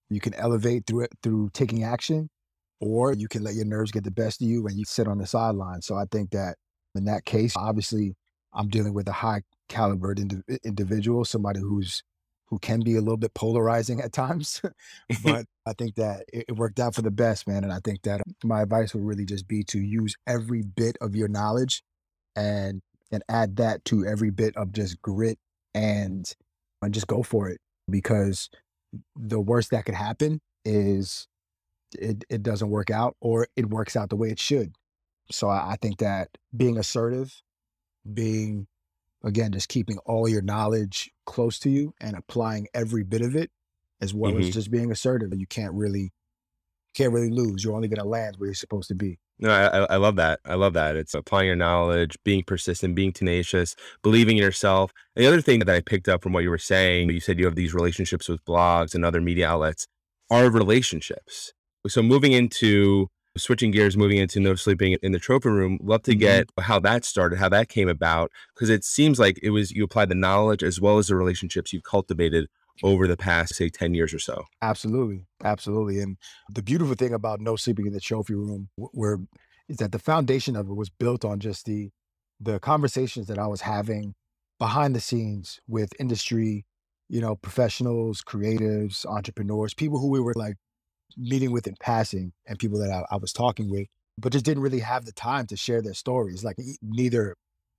you 0.10 0.20
can 0.20 0.34
elevate 0.36 0.86
through 0.86 1.02
it 1.06 1.12
through 1.24 1.52
taking 1.54 1.84
action, 1.84 2.30
or 2.82 3.14
you 3.14 3.28
can 3.28 3.44
let 3.44 3.56
your 3.56 3.66
nerves 3.66 3.92
get 3.92 4.04
the 4.04 4.12
best 4.12 4.42
of 4.42 4.48
you 4.48 4.68
and 4.68 4.78
you 4.78 4.86
sit 4.86 5.08
on 5.08 5.18
the 5.18 5.28
sideline. 5.28 5.82
So 5.82 5.96
I 5.96 6.06
think 6.12 6.32
that 6.32 6.58
in 6.96 7.06
that 7.06 7.26
case, 7.26 7.56
obviously, 7.58 8.16
I'm 8.54 8.70
dealing 8.70 8.94
with 8.94 9.08
a 9.08 9.14
high 9.14 9.42
caliber 9.70 10.12
indi- 10.12 10.44
individual, 10.64 11.26
somebody 11.26 11.60
who's 11.60 12.04
who 12.48 12.60
can 12.60 12.82
be 12.82 12.96
a 12.96 13.02
little 13.02 13.18
bit 13.18 13.34
polarizing 13.34 14.00
at 14.04 14.14
times, 14.14 14.62
but 15.24 15.46
I 15.66 15.74
think 15.74 15.96
that 15.96 16.26
it, 16.32 16.46
it 16.50 16.56
worked 16.56 16.80
out 16.80 16.94
for 16.94 17.02
the 17.02 17.12
best, 17.12 17.48
man. 17.48 17.64
And 17.64 17.74
I 17.74 17.80
think 17.84 18.04
that 18.04 18.22
my 18.44 18.62
advice 18.62 18.94
would 18.94 19.04
really 19.04 19.26
just 19.26 19.48
be 19.48 19.64
to 19.66 19.80
use 19.80 20.16
every 20.28 20.62
bit 20.62 20.98
of 21.02 21.16
your 21.16 21.28
knowledge 21.28 21.84
and 22.36 22.82
and 23.12 23.24
add 23.30 23.58
that 23.58 23.86
to 23.86 24.06
every 24.06 24.32
bit 24.32 24.56
of 24.58 24.72
just 24.72 25.02
grit 25.02 25.38
and 25.74 26.34
and 26.82 26.94
just 26.94 27.08
go 27.08 27.24
for 27.24 27.50
it 27.50 27.60
because 27.90 28.50
the 29.16 29.40
worst 29.40 29.72
that 29.72 29.86
could 29.86 29.96
happen 29.96 30.40
is 30.66 31.28
it, 31.98 32.24
it 32.30 32.42
doesn't 32.42 32.70
work 32.70 32.90
out 32.90 33.16
or 33.22 33.48
it 33.56 33.70
works 33.70 33.96
out 33.96 34.10
the 34.10 34.16
way 34.16 34.30
it 34.30 34.40
should 34.40 34.74
so 35.32 35.48
I, 35.48 35.72
I 35.72 35.76
think 35.82 36.00
that 36.00 36.30
being 36.56 36.78
assertive 36.78 37.42
being 38.12 38.68
again 39.24 39.52
just 39.52 39.70
keeping 39.70 39.98
all 40.00 40.28
your 40.28 40.42
knowledge 40.42 41.12
close 41.26 41.60
to 41.60 41.70
you 41.70 41.94
and 42.02 42.18
applying 42.18 42.68
every 42.74 43.04
bit 43.04 43.22
of 43.22 43.36
it 43.36 43.52
as 44.02 44.14
well 44.14 44.38
as 44.38 44.48
hmm 44.48 44.52
just 44.52 44.72
being 44.72 44.92
assertive 44.92 45.32
you 45.36 45.48
can't 45.48 45.74
really 45.74 46.12
can't 46.96 47.14
really 47.14 47.30
lose 47.30 47.64
you're 47.64 47.76
only 47.76 47.88
going 47.88 48.00
to 48.00 48.06
land 48.08 48.36
where 48.38 48.48
you're 48.48 48.56
supposed 48.56 48.90
to 48.90 48.96
be 48.96 49.20
No, 49.40 49.50
I, 49.52 49.68
I 49.68 49.86
I 49.92 49.96
love 49.98 50.16
that. 50.18 50.40
I 50.46 50.56
love 50.56 50.74
that. 50.74 50.96
It's 50.96 51.14
applying 51.14 51.48
your 51.48 51.56
knowledge, 51.56 52.18
being 52.24 52.44
persistent, 52.44 52.96
being 52.96 53.12
tenacious, 53.14 53.76
believing 54.04 54.38
in 54.38 54.44
yourself. 54.44 54.94
And 55.16 55.24
the 55.26 55.28
other 55.30 55.42
thing 55.42 55.60
that 55.60 55.70
I 55.70 55.82
picked 55.82 56.10
up 56.10 56.24
from 56.24 56.34
what 56.34 56.44
you 56.44 56.50
were 56.50 56.58
saying, 56.58 57.10
you 57.10 57.20
said 57.20 57.40
you 57.40 57.46
have 57.46 57.56
these 57.56 57.74
relationships 57.74 58.30
with 58.30 58.44
blogs 58.46 58.96
and 58.96 59.06
other 59.06 59.22
media 59.22 59.48
outlets, 59.50 59.88
are 60.32 60.50
relationships. 60.50 61.54
So 61.88 62.02
moving 62.02 62.34
into 62.34 63.10
switching 63.38 63.72
gears, 63.72 63.98
moving 63.98 64.18
into 64.18 64.40
no 64.40 64.56
sleeping 64.56 64.98
in 65.02 65.12
the 65.12 65.20
trophy 65.20 65.50
room, 65.50 65.80
love 65.82 66.04
to 66.04 66.14
hmm 66.14 66.20
get 66.20 66.50
how 66.60 66.80
that 66.80 67.06
started, 67.06 67.40
how 67.40 67.50
that 67.50 67.70
came 67.70 67.90
about, 67.90 68.32
because 68.54 68.70
it 68.70 68.84
seems 68.84 69.20
like 69.20 69.40
it 69.42 69.50
was 69.52 69.72
you 69.72 69.84
applied 69.84 70.10
the 70.10 70.16
knowledge 70.16 70.64
as 70.64 70.80
well 70.80 70.98
as 70.98 71.08
the 71.08 71.16
relationships 71.16 71.74
you've 71.74 71.84
cultivated 71.84 72.48
over 72.82 73.08
the 73.08 73.18
past, 73.18 73.56
say, 73.56 73.70
10 73.70 73.94
years 73.94 74.14
or 74.14 74.20
so. 74.20 74.46
Absolutely, 74.62 75.26
absolutely. 75.44 76.00
And 76.00 76.18
the 76.50 76.64
beautiful 76.64 76.96
thing 76.96 77.14
about 77.14 77.42
no 77.42 77.56
sleeping 77.56 77.86
in 77.86 77.94
the 77.94 78.00
trophy 78.00 78.34
room, 78.34 78.70
where 78.76 79.20
is 79.68 79.78
that 79.78 79.92
the 79.92 80.00
foundation 80.00 80.56
of 80.56 80.70
it 80.70 80.74
was 80.74 80.90
built 80.90 81.26
on 81.26 81.40
just 81.40 81.66
the 81.66 81.92
the 82.40 82.60
conversations 82.60 83.28
that 83.28 83.40
I 83.40 83.48
was 83.48 83.62
having 83.62 84.16
behind 84.60 84.96
the 84.96 85.00
scenes 85.00 85.62
with 85.68 85.94
industry, 86.00 86.66
you 87.08 87.22
know, 87.22 87.36
professionals, 87.36 88.22
creatives, 88.22 89.06
entrepreneurs, 89.06 89.74
people 89.74 90.00
who 90.00 90.10
we 90.10 90.20
were 90.20 90.34
like 90.36 90.56
meeting 91.18 91.52
with 91.52 91.68
in 91.68 91.76
passing, 91.80 92.34
and 92.48 92.60
people 92.60 92.80
that 92.80 92.92
I, 92.92 93.16
I 93.16 93.18
was 93.18 93.34
talking 93.34 93.70
with, 93.70 93.88
but 94.18 94.32
just 94.32 94.46
didn't 94.46 94.64
really 94.64 94.80
have 94.80 95.06
the 95.06 95.12
time 95.12 95.48
to 95.48 95.58
share 95.58 95.82
their 95.82 95.94
stories. 95.94 96.44
Like 96.44 96.58
neither 96.82 97.36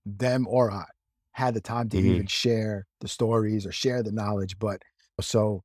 them 0.06 0.46
or 0.48 0.70
I 0.70 0.84
had 1.32 1.54
the 1.54 1.60
time 1.60 1.88
to 1.90 1.98
hmm 1.98 2.00
even 2.00 2.26
share 2.26 2.86
the 3.00 3.08
stories 3.08 3.66
or 3.66 3.72
share 3.72 4.02
the 4.02 4.12
knowledge. 4.12 4.58
But 4.58 4.82
so 5.20 5.62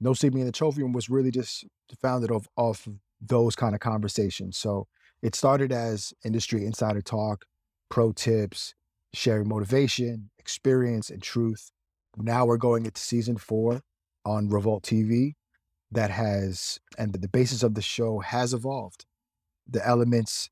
no 0.00 0.14
Sleeping 0.14 0.40
in 0.40 0.46
the 0.46 0.52
Trophy 0.52 0.82
Room 0.82 0.92
was 0.92 1.08
really 1.08 1.30
just 1.30 1.64
founded 2.00 2.30
off 2.30 2.46
off 2.56 2.86
of 2.86 2.94
those 3.20 3.56
kind 3.56 3.74
of 3.74 3.80
conversations. 3.80 4.56
So 4.56 4.86
it 5.22 5.34
started 5.34 5.72
as 5.72 6.12
industry 6.24 6.64
insider 6.64 7.02
talk, 7.02 7.44
pro 7.90 8.12
tips, 8.12 8.74
sharing 9.14 9.48
motivation, 9.48 10.30
experience, 10.38 11.10
and 11.10 11.22
truth. 11.22 11.70
Now 12.16 12.46
we're 12.46 12.56
going 12.56 12.86
into 12.86 13.00
season 13.00 13.36
four 13.36 13.82
on 14.24 14.48
Revolt 14.48 14.84
TV 14.84 15.34
that 15.90 16.10
has 16.10 16.78
and 16.98 17.12
the 17.12 17.28
basis 17.28 17.62
of 17.62 17.74
the 17.74 17.82
show 17.82 18.20
has 18.20 18.52
evolved. 18.54 19.06
The 19.68 19.86
elements 19.86 20.50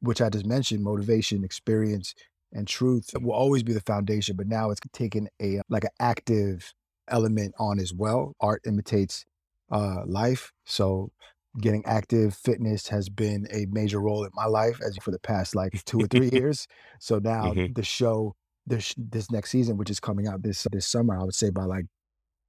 which 0.00 0.20
I 0.20 0.28
just 0.28 0.46
mentioned, 0.46 0.82
motivation, 0.82 1.44
experience, 1.44 2.14
and 2.52 2.66
truth 2.66 3.10
will 3.20 3.32
always 3.32 3.62
be 3.62 3.72
the 3.72 3.80
foundation, 3.80 4.36
but 4.36 4.46
now 4.46 4.70
it's 4.70 4.80
taken 4.92 5.28
a 5.40 5.60
like 5.68 5.84
an 5.84 5.90
active 6.00 6.72
element 7.08 7.54
on 7.58 7.78
as 7.78 7.92
well. 7.92 8.34
Art 8.40 8.62
imitates 8.66 9.24
uh, 9.70 10.04
life, 10.06 10.52
so 10.64 11.10
getting 11.60 11.84
active 11.86 12.34
fitness 12.34 12.88
has 12.88 13.08
been 13.08 13.46
a 13.52 13.66
major 13.70 14.00
role 14.00 14.24
in 14.24 14.30
my 14.34 14.46
life 14.46 14.80
as 14.84 14.96
for 15.02 15.10
the 15.10 15.18
past 15.18 15.54
like 15.54 15.82
two 15.84 16.02
or 16.02 16.06
three 16.06 16.30
years. 16.32 16.66
So 17.00 17.18
now 17.18 17.54
Mhm. 17.54 17.74
the 17.74 17.82
show 17.82 18.34
this 18.66 18.94
this 18.96 19.30
next 19.30 19.50
season, 19.50 19.76
which 19.76 19.90
is 19.90 20.00
coming 20.00 20.26
out 20.26 20.42
this 20.42 20.66
this 20.72 20.86
summer, 20.86 21.18
I 21.18 21.24
would 21.24 21.34
say 21.34 21.50
by 21.50 21.64
like 21.64 21.86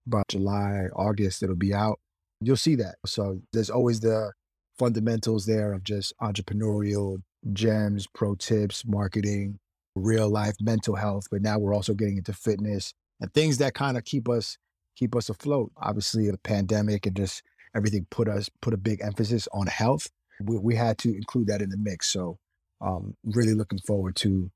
by 0.09 0.23
July, 0.29 0.87
August, 0.95 1.43
it'll 1.43 1.55
be 1.55 1.73
out. 1.73 1.99
You'll 2.41 2.57
see 2.57 2.75
that. 2.75 2.95
So 3.05 3.41
there's 3.53 3.69
always 3.69 3.99
the 3.99 4.31
fundamentals 4.77 5.45
there 5.45 5.73
of 5.73 5.83
just 5.83 6.13
entrepreneurial 6.21 7.17
gems, 7.53 8.07
pro 8.13 8.35
tips, 8.35 8.85
marketing, 8.85 9.59
real 9.95 10.29
life 10.29 10.55
mental 10.61 10.95
health. 10.95 11.25
But 11.29 11.41
now 11.41 11.59
we're 11.59 11.75
also 11.75 11.93
getting 11.93 12.17
into 12.17 12.33
fitness 12.33 12.93
and 13.19 13.33
things 13.33 13.57
that 13.57 13.73
kind 13.73 13.97
of 13.97 14.05
keep 14.05 14.29
us 14.29 14.57
keep 14.95 15.15
us 15.15 15.29
afloat. 15.29 15.71
Obviously, 15.77 16.29
the 16.29 16.37
pandemic 16.37 17.05
and 17.05 17.15
just 17.15 17.43
everything 17.75 18.07
put 18.09 18.27
us 18.27 18.49
put 18.61 18.73
a 18.73 18.77
big 18.77 19.01
emphasis 19.01 19.47
on 19.53 19.67
health. 19.67 20.07
We, 20.41 20.57
we 20.57 20.75
had 20.75 20.97
to 20.99 21.13
include 21.13 21.47
that 21.47 21.61
in 21.61 21.69
the 21.69 21.77
mix. 21.77 22.11
So 22.11 22.37
um 22.81 23.15
really 23.23 23.53
looking 23.53 23.79
forward 23.79 24.15
to 24.17 24.49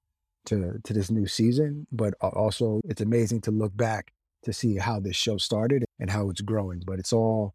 to 0.46 0.80
to 0.84 0.94
this 0.94 1.12
new 1.12 1.28
season. 1.28 1.88
But 1.92 2.14
also 2.22 2.82
it's 2.86 3.02
amazing 3.02 3.42
to 3.42 3.52
look 3.52 3.76
back 3.76 4.12
to 4.44 4.54
see 4.54 4.78
how 4.78 5.00
this 5.00 5.16
show 5.16 5.38
started 5.38 5.86
and 6.00 6.10
how 6.10 6.30
it's 6.30 6.42
growing. 6.42 6.82
But 6.86 7.00
it's 7.00 7.14
all 7.14 7.54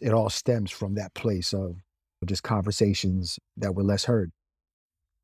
it 0.00 0.12
all 0.12 0.30
stems 0.30 0.70
from 0.70 0.94
that 0.94 1.14
place 1.14 1.52
of 1.52 1.76
just 2.24 2.42
conversations 2.42 3.38
that 3.56 3.74
were 3.74 3.82
less 3.84 4.04
heard. 4.04 4.30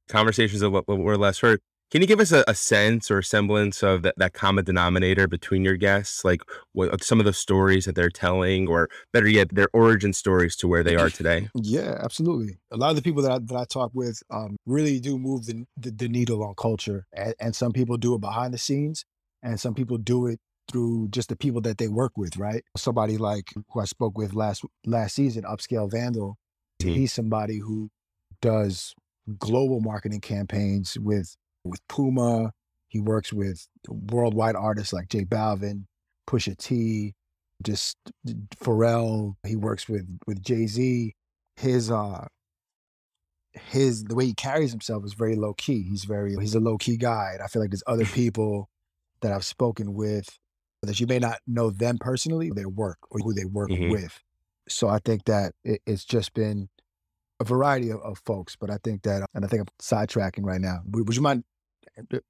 Conversations 0.09 0.63
of 0.63 0.73
what, 0.73 0.87
were 0.87 1.17
less 1.17 1.39
heard. 1.41 1.61
Can 1.91 2.01
you 2.01 2.09
give 2.09 2.19
us 2.19 2.33
a, 2.33 2.43
a 2.49 2.55
sense 2.55 3.11
or 3.11 3.23
semblance 3.23 3.83
of 3.83 4.03
that, 4.03 4.15
that 4.17 4.33
common 4.33 4.65
denominator 4.65 5.29
between 5.29 5.65
your 5.65 5.77
guests? 5.77 6.25
Like 6.25 6.43
what 6.73 7.05
some 7.05 7.21
of 7.21 7.27
the 7.27 7.33
stories 7.33 7.85
that 7.85 7.95
they're 7.95 8.11
telling, 8.11 8.67
or 8.67 8.89
better 9.13 9.29
yet, 9.29 9.55
their 9.55 9.69
origin 9.73 10.13
stories 10.13 10.57
to 10.57 10.69
where 10.69 10.83
they 10.83 10.97
are 10.97 11.11
today? 11.11 11.49
Yeah, 11.63 11.99
absolutely. 12.03 12.59
A 12.73 12.77
lot 12.77 12.91
of 12.91 12.97
the 12.97 13.03
people 13.03 13.23
that 13.23 13.31
I, 13.31 13.39
that 13.39 13.57
I 13.57 13.65
talk 13.65 13.91
with 13.95 14.23
um, 14.31 14.57
really 14.67 14.99
do 14.99 15.19
move 15.19 15.47
the, 15.47 15.65
the, 15.77 15.91
the 15.91 16.09
needle 16.09 16.43
on 16.43 16.55
culture, 16.57 17.07
and, 17.13 17.35
and 17.39 17.55
some 17.55 17.73
people 17.73 17.97
do 17.97 18.15
it 18.15 18.21
behind 18.21 18.53
the 18.55 18.59
scenes, 18.59 19.05
and 19.43 19.61
some 19.61 19.75
people 19.75 19.99
do 19.99 20.27
it 20.27 20.41
through 20.71 21.09
just 21.11 21.29
the 21.29 21.37
people 21.37 21.61
that 21.63 21.79
they 21.79 21.89
work 21.89 22.13
with. 22.17 22.37
Right? 22.37 22.65
Somebody 22.77 23.19
like 23.19 23.53
who 23.73 23.81
I 23.81 23.85
spoke 23.85 24.17
with 24.19 24.35
last 24.35 24.65
last 24.87 25.15
season, 25.15 25.45
Upscale 25.45 25.91
Vandal. 25.91 26.37
Mhm. 26.83 26.95
He's 26.95 27.13
somebody 27.13 27.59
who 27.59 27.91
does 28.43 28.95
global 29.39 29.81
marketing 29.81 30.21
campaigns 30.21 30.99
with 30.99 31.37
with 31.65 31.81
Puma. 31.89 32.53
He 32.89 33.01
works 33.01 33.33
with 33.33 33.67
worldwide 33.89 34.57
artists 34.57 34.93
like 34.93 35.09
J 35.09 35.25
Balvin, 35.25 35.87
Pusha 36.29 36.57
T, 36.57 37.15
just 37.63 37.97
Pharrell. 38.63 39.35
He 39.47 39.57
works 39.57 39.89
with 39.89 40.07
with 40.27 40.43
Jay 40.43 40.67
Z. 40.67 41.15
His 41.57 41.91
uh 41.91 42.27
his 43.53 44.05
the 44.05 44.15
way 44.15 44.27
he 44.27 44.35
carries 44.35 44.73
himself 44.73 45.05
is 45.05 45.15
very 45.15 45.37
low 45.37 45.55
key. 45.55 45.83
He's 45.83 46.05
very 46.05 46.35
he's 46.37 46.55
a 46.55 46.61
low 46.61 46.77
key 46.77 46.97
guy. 46.97 47.33
And 47.35 47.43
I 47.43 47.47
feel 47.47 47.63
like 47.63 47.71
there's 47.71 47.85
other 47.87 48.05
people 48.07 48.69
that 49.23 49.33
I've 49.33 49.45
spoken 49.45 49.95
with 49.95 50.29
that 50.85 51.01
you 51.01 51.07
may 51.07 51.19
not 51.19 51.39
know 51.47 51.71
them 51.71 51.99
personally, 51.99 52.51
their 52.55 52.69
work 52.69 52.99
or 53.11 53.19
who 53.21 53.33
they 53.33 53.45
work 53.45 53.71
Mhm. 53.71 53.91
with. 53.91 54.23
So 54.69 54.89
I 54.89 54.99
think 54.99 55.25
that 55.25 55.55
it, 55.65 55.83
it's 55.87 56.05
just 56.05 56.33
been 56.35 56.69
a 57.41 57.45
variety 57.45 57.91
of, 57.91 58.01
of 58.01 58.19
folks, 58.25 58.57
but 58.57 58.71
I 58.71 58.79
think 58.85 59.03
that, 59.03 59.27
and 59.35 59.45
I 59.45 59.49
think 59.49 59.61
I'm 59.63 59.69
sidetracking 59.81 60.45
right 60.45 60.61
now. 60.61 60.81
Would, 60.87 61.07
would 61.09 61.17
you 61.17 61.23
mind 61.23 61.45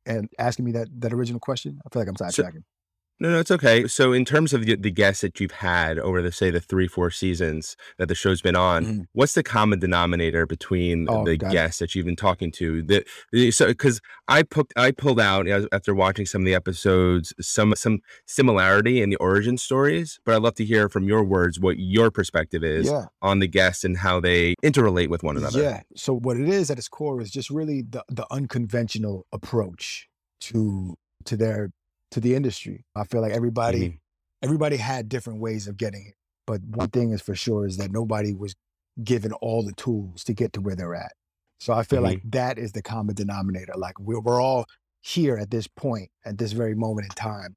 and 0.06 0.28
asking 0.38 0.64
me 0.64 0.73
that 0.73 0.88
that 1.00 1.12
original 1.12 1.40
question? 1.40 1.80
I 1.84 1.88
feel 1.90 2.02
like 2.02 2.08
I'm 2.08 2.16
sidetracking. 2.16 2.64
No, 3.21 3.30
no, 3.30 3.38
it's 3.38 3.50
okay. 3.52 3.87
So, 3.87 4.12
in 4.12 4.25
terms 4.25 4.52
of 4.52 4.66
the, 4.66 4.75
the 4.75 4.90
guests 4.90 5.21
that 5.23 5.38
you've 5.38 5.52
had 5.52 6.00
over 6.00 6.21
the 6.21 6.33
say 6.33 6.50
the 6.50 6.61
three, 6.61 6.88
four 6.88 7.11
seasons 7.12 7.76
that 7.97 8.09
the 8.09 8.14
show's 8.14 8.42
been 8.42 8.56
on, 8.56 8.85
Mhm. 8.85 9.04
what's 9.12 9.35
the 9.35 9.44
common 9.44 9.78
denominator 9.78 10.47
between 10.47 11.06
Oh, 11.09 11.25
the 11.25 11.33
it. 11.33 11.40
guests 11.40 11.78
that 11.78 11.94
you've 11.94 12.06
been 12.06 12.16
talking 12.16 12.50
to? 12.52 12.83
That 12.83 13.06
the- 13.33 13.52
so 13.52 13.68
because 13.68 14.00
I 14.26 14.42
put 14.42 14.73
I 14.76 14.90
pulled 14.90 15.21
out 15.21 15.47
as- 15.47 15.68
after 15.71 15.94
watching 15.94 16.26
some 16.26 16.42
of 16.42 16.47
the 16.47 16.54
episodes 16.56 17.33
some 17.40 17.73
some 17.76 18.00
similarity 18.26 19.00
in 19.00 19.11
the 19.11 19.16
origin 19.16 19.59
stories, 19.59 20.18
but 20.26 20.35
I'd 20.35 20.42
love 20.42 20.56
to 20.56 20.64
hear 20.64 20.88
from 20.88 21.04
your 21.04 21.23
words 21.23 21.61
what 21.61 21.78
your 21.78 22.11
perspective 22.11 22.64
is 22.64 22.88
Yeah. 22.88 23.06
on 23.23 23.38
the 23.38 23.47
guests 23.47 23.85
and 23.85 23.99
how 23.99 24.18
they 24.18 24.54
interrelate 24.64 25.09
with 25.09 25.23
one 25.23 25.37
another. 25.37 25.62
Yeah. 25.62 25.83
So 25.94 26.14
what 26.14 26.37
it 26.37 26.49
is 26.49 26.68
at 26.68 26.78
its 26.78 26.88
core 26.88 27.21
is 27.21 27.30
just 27.30 27.49
really 27.49 27.83
the 27.83 28.02
the 28.09 28.26
unconventional 28.33 29.25
approach 29.33 30.09
to 30.40 30.97
to 31.26 31.37
their 31.37 31.71
to 32.14 32.21
the 32.21 32.35
industry. 32.35 32.85
I 32.94 33.04
feel 33.04 33.21
like 33.21 33.33
everybody 33.33 33.88
Mhm. 33.88 33.99
everybody 34.42 34.76
had 34.76 35.09
different 35.09 35.40
ways 35.40 35.66
of 35.68 35.76
getting 35.76 36.06
it. 36.06 36.14
But 36.47 36.62
one 36.62 36.90
thing 36.90 37.11
is 37.12 37.21
for 37.23 37.35
sure 37.35 37.66
is 37.66 37.76
that 37.78 37.90
nobody 37.90 38.33
was 38.35 38.54
given 39.02 39.33
all 39.33 39.62
the 39.64 39.73
tools 39.73 40.23
to 40.25 40.35
get 40.35 40.52
to 40.52 40.61
where 40.61 40.76
they're 40.76 40.94
at. 40.94 41.12
So 41.59 41.73
I 41.73 41.83
feel 41.83 42.02
like 42.02 42.23
that 42.30 42.59
is 42.59 42.73
the 42.73 42.83
common 42.83 43.14
denominator. 43.14 43.73
Like 43.76 43.99
we're, 43.99 44.21
we're 44.21 44.40
all 44.40 44.66
here 45.00 45.37
at 45.38 45.50
this 45.50 45.66
point, 45.66 46.11
at 46.25 46.38
this 46.38 46.52
very 46.52 46.75
moment 46.75 47.06
in 47.06 47.14
time. 47.14 47.56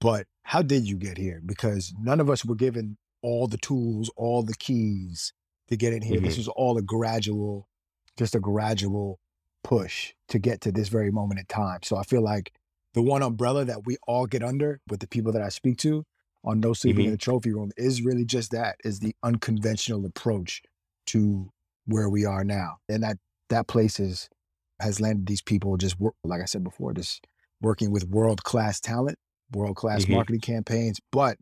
But 0.00 0.26
how 0.42 0.62
did 0.62 0.88
you 0.88 0.96
get 0.96 1.18
here? 1.18 1.40
Because 1.44 1.94
none 2.00 2.18
of 2.18 2.28
us 2.30 2.44
were 2.44 2.54
given 2.56 2.96
all 3.20 3.46
the 3.46 3.58
tools, 3.58 4.10
all 4.16 4.42
the 4.42 4.54
keys 4.54 5.32
to 5.68 5.76
get 5.76 5.92
in 5.92 6.02
here. 6.02 6.18
This 6.20 6.34
Mhm. 6.34 6.38
was 6.38 6.48
all 6.48 6.76
a 6.78 6.82
gradual, 6.82 7.68
just 8.16 8.34
a 8.34 8.40
gradual 8.40 9.20
push 9.62 10.14
to 10.28 10.38
get 10.40 10.60
to 10.62 10.72
this 10.72 10.88
very 10.88 11.12
moment 11.12 11.38
in 11.40 11.46
time. 11.46 11.80
So 11.84 11.96
I 11.96 12.02
feel 12.02 12.22
like 12.22 12.52
the 12.94 13.02
one 13.02 13.22
umbrella 13.22 13.64
that 13.64 13.86
we 13.86 13.96
all 14.06 14.26
get 14.26 14.42
under 14.42 14.80
with 14.88 15.00
the 15.00 15.06
people 15.06 15.32
that 15.32 15.42
I 15.42 15.48
speak 15.48 15.78
to 15.78 16.04
on 16.44 16.60
No 16.60 16.72
Sleeping 16.72 17.06
in 17.06 17.12
the 17.12 17.16
Trophy 17.16 17.52
Room 17.52 17.70
is 17.76 18.02
really 18.02 18.24
just 18.24 18.50
that 18.50 18.76
is 18.84 18.98
the 19.00 19.14
unconventional 19.22 20.04
approach 20.04 20.62
to 21.06 21.50
where 21.86 22.08
we 22.08 22.24
are 22.24 22.44
now. 22.44 22.78
And 22.88 23.02
that 23.02 23.18
that 23.48 23.66
place 23.68 23.98
is 24.00 24.28
has 24.80 25.00
landed 25.00 25.26
these 25.26 25.42
people 25.42 25.76
just 25.76 26.00
work, 26.00 26.14
like 26.24 26.40
I 26.42 26.46
said 26.46 26.64
before, 26.64 26.92
just 26.92 27.24
working 27.60 27.92
with 27.92 28.04
world 28.08 28.42
class 28.42 28.80
talent, 28.80 29.16
world 29.52 29.76
class 29.76 30.04
Mhm. 30.04 30.10
marketing 30.14 30.40
campaigns, 30.40 30.98
but 31.12 31.38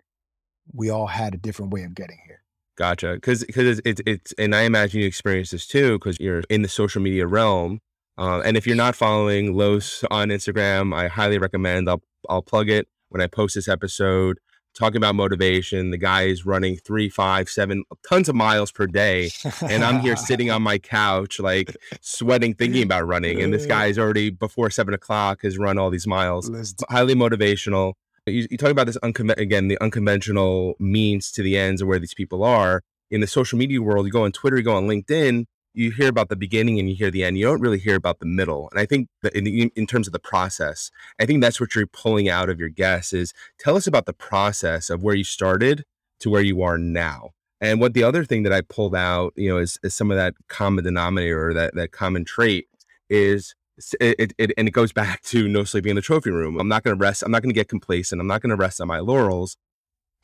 we 0.73 0.91
all 0.91 1.07
had 1.07 1.35
a 1.35 1.39
different 1.39 1.73
way 1.73 1.83
of 1.85 1.95
getting 1.95 2.19
here. 2.27 2.43
Gotcha. 2.77 3.15
Because 3.15 3.45
because 3.45 3.81
it's, 3.85 4.01
it's 4.07 4.33
and 4.33 4.55
I 4.55 4.63
imagine 4.63 5.01
you 5.01 5.07
experience 5.07 5.51
this 5.51 5.67
too 5.67 5.99
because 5.99 6.19
you're 6.21 6.43
in 6.51 6.63
the 6.63 6.69
social 6.69 7.01
media 7.03 7.27
realm. 7.27 7.81
Uh, 8.21 8.43
and 8.45 8.59
if 8.59 8.67
you're 8.67 8.77
not 8.77 8.95
following 8.95 9.55
Los 9.57 10.05
on 10.11 10.29
Instagram, 10.29 10.95
I 10.95 11.09
highly 11.09 11.39
recommend. 11.39 11.89
I'll 11.89 12.03
I'll 12.29 12.43
plug 12.43 12.69
it 12.69 12.87
when 13.09 13.23
I 13.23 13.27
post 13.27 13.55
this 13.55 13.67
episode. 13.67 14.39
Talking 14.73 14.99
about 14.99 15.17
motivation, 15.17 15.91
the 15.91 15.99
guy 15.99 16.25
is 16.25 16.47
running 16.47 16.77
three, 16.77 17.09
five, 17.09 17.49
seven, 17.49 17.83
tons 18.09 18.29
of 18.29 18.37
miles 18.37 18.71
per 18.71 18.87
day, 18.87 19.31
and 19.63 19.83
I'm 19.83 19.99
here 19.99 20.15
sitting 20.17 20.49
on 20.51 20.63
my 20.63 20.79
couch, 20.79 21.41
like 21.41 21.75
sweating, 22.03 22.55
thinking 22.55 22.85
about 22.85 23.05
running. 23.09 23.43
And 23.43 23.53
this 23.53 23.67
guy 23.77 23.87
is 23.87 23.99
already 23.99 24.31
before 24.31 24.71
seven 24.71 24.95
o'clock 24.95 25.43
has 25.43 25.59
run 25.59 25.77
all 25.77 25.91
these 25.91 26.07
miles 26.07 26.49
highly 26.89 27.15
motivational. 27.15 27.95
You, 28.27 28.47
you 28.51 28.59
talk 28.59 28.71
about 28.71 28.87
this 28.87 28.99
unconven- 28.99 29.39
again, 29.39 29.67
the 29.67 29.81
unconventional 29.81 30.75
means 30.79 31.33
to 31.33 31.43
the 31.43 31.57
ends 31.57 31.81
of 31.81 31.89
where 31.89 31.99
these 31.99 32.15
people 32.15 32.45
are 32.45 32.83
in 33.11 33.21
the 33.21 33.27
social 33.27 33.59
media 33.59 33.83
world. 33.83 34.07
You 34.07 34.13
go 34.13 34.25
on 34.25 34.31
Twitter, 34.31 34.59
you 34.59 34.63
go 34.63 34.77
on 34.77 34.87
LinkedIn, 34.87 35.47
you 35.75 35.91
hear 35.93 36.09
about 36.09 36.29
the 36.29 36.37
beginning 36.37 36.79
and 36.79 36.89
you 36.89 36.97
hear 36.97 37.11
the 37.11 37.25
end. 37.25 37.39
You 37.39 37.47
don't 37.47 37.61
really 37.61 37.79
hear 37.79 37.95
about 37.97 38.19
the 38.21 38.27
middle. 38.27 38.69
And 38.73 38.81
I 38.81 38.87
think 38.87 39.09
that 39.23 39.35
in, 39.35 39.47
in 39.47 39.87
terms 39.87 40.07
of 40.07 40.13
the 40.13 40.19
process, 40.19 40.91
I 41.21 41.27
think 41.27 41.41
that's 41.41 41.61
what 41.61 41.75
you're 41.75 41.87
pulling 41.87 42.29
out 42.29 42.49
of 42.49 42.59
your 42.59 42.69
guests 42.69 43.13
is 43.13 43.33
tell 43.59 43.77
us 43.77 43.87
about 43.87 44.07
the 44.07 44.13
process 44.13 44.91
of 44.91 45.03
where 45.03 45.15
you 45.15 45.25
started 45.25 45.85
to 46.21 46.31
where 46.31 46.43
you 46.43 46.63
are 46.63 46.79
now. 46.79 47.31
And 47.61 47.81
what 47.81 47.95
the 47.95 48.03
other 48.03 48.25
thing 48.25 48.43
that 48.45 48.53
I 48.53 48.63
pulled 48.63 48.95
out, 48.95 49.33
you 49.37 49.49
know, 49.49 49.59
is, 49.59 49.79
is 49.83 49.95
some 49.95 50.11
of 50.11 50.17
that 50.17 50.35
common 50.49 50.83
denominator 50.85 51.51
or 51.51 51.55
that, 51.55 51.75
that 51.75 51.93
common 51.93 52.25
trait 52.25 52.67
is 53.09 53.55
it, 54.01 54.33
it- 54.39 54.53
and 54.59 54.69
it 54.69 54.73
goes 54.73 54.93
back 54.93 55.23
to 55.23 55.49
no 55.49 55.65
sleeping 55.65 55.91
in 55.91 55.97
the 55.97 56.03
trophy 56.03 56.31
room. 56.31 56.59
I'm 56.59 56.69
not 56.69 56.83
going 56.83 56.97
to 56.97 57.01
rest. 57.01 57.23
I'm 57.23 57.31
not 57.31 57.43
going 57.43 57.51
to 57.51 57.59
get 57.59 57.69
complacent. 57.69 58.21
I'm 58.21 58.27
not 58.27 58.43
going 58.43 58.51
to 58.51 58.57
rest 58.57 58.81
on 58.81 58.89
my 58.89 58.99
laurels. 58.99 59.57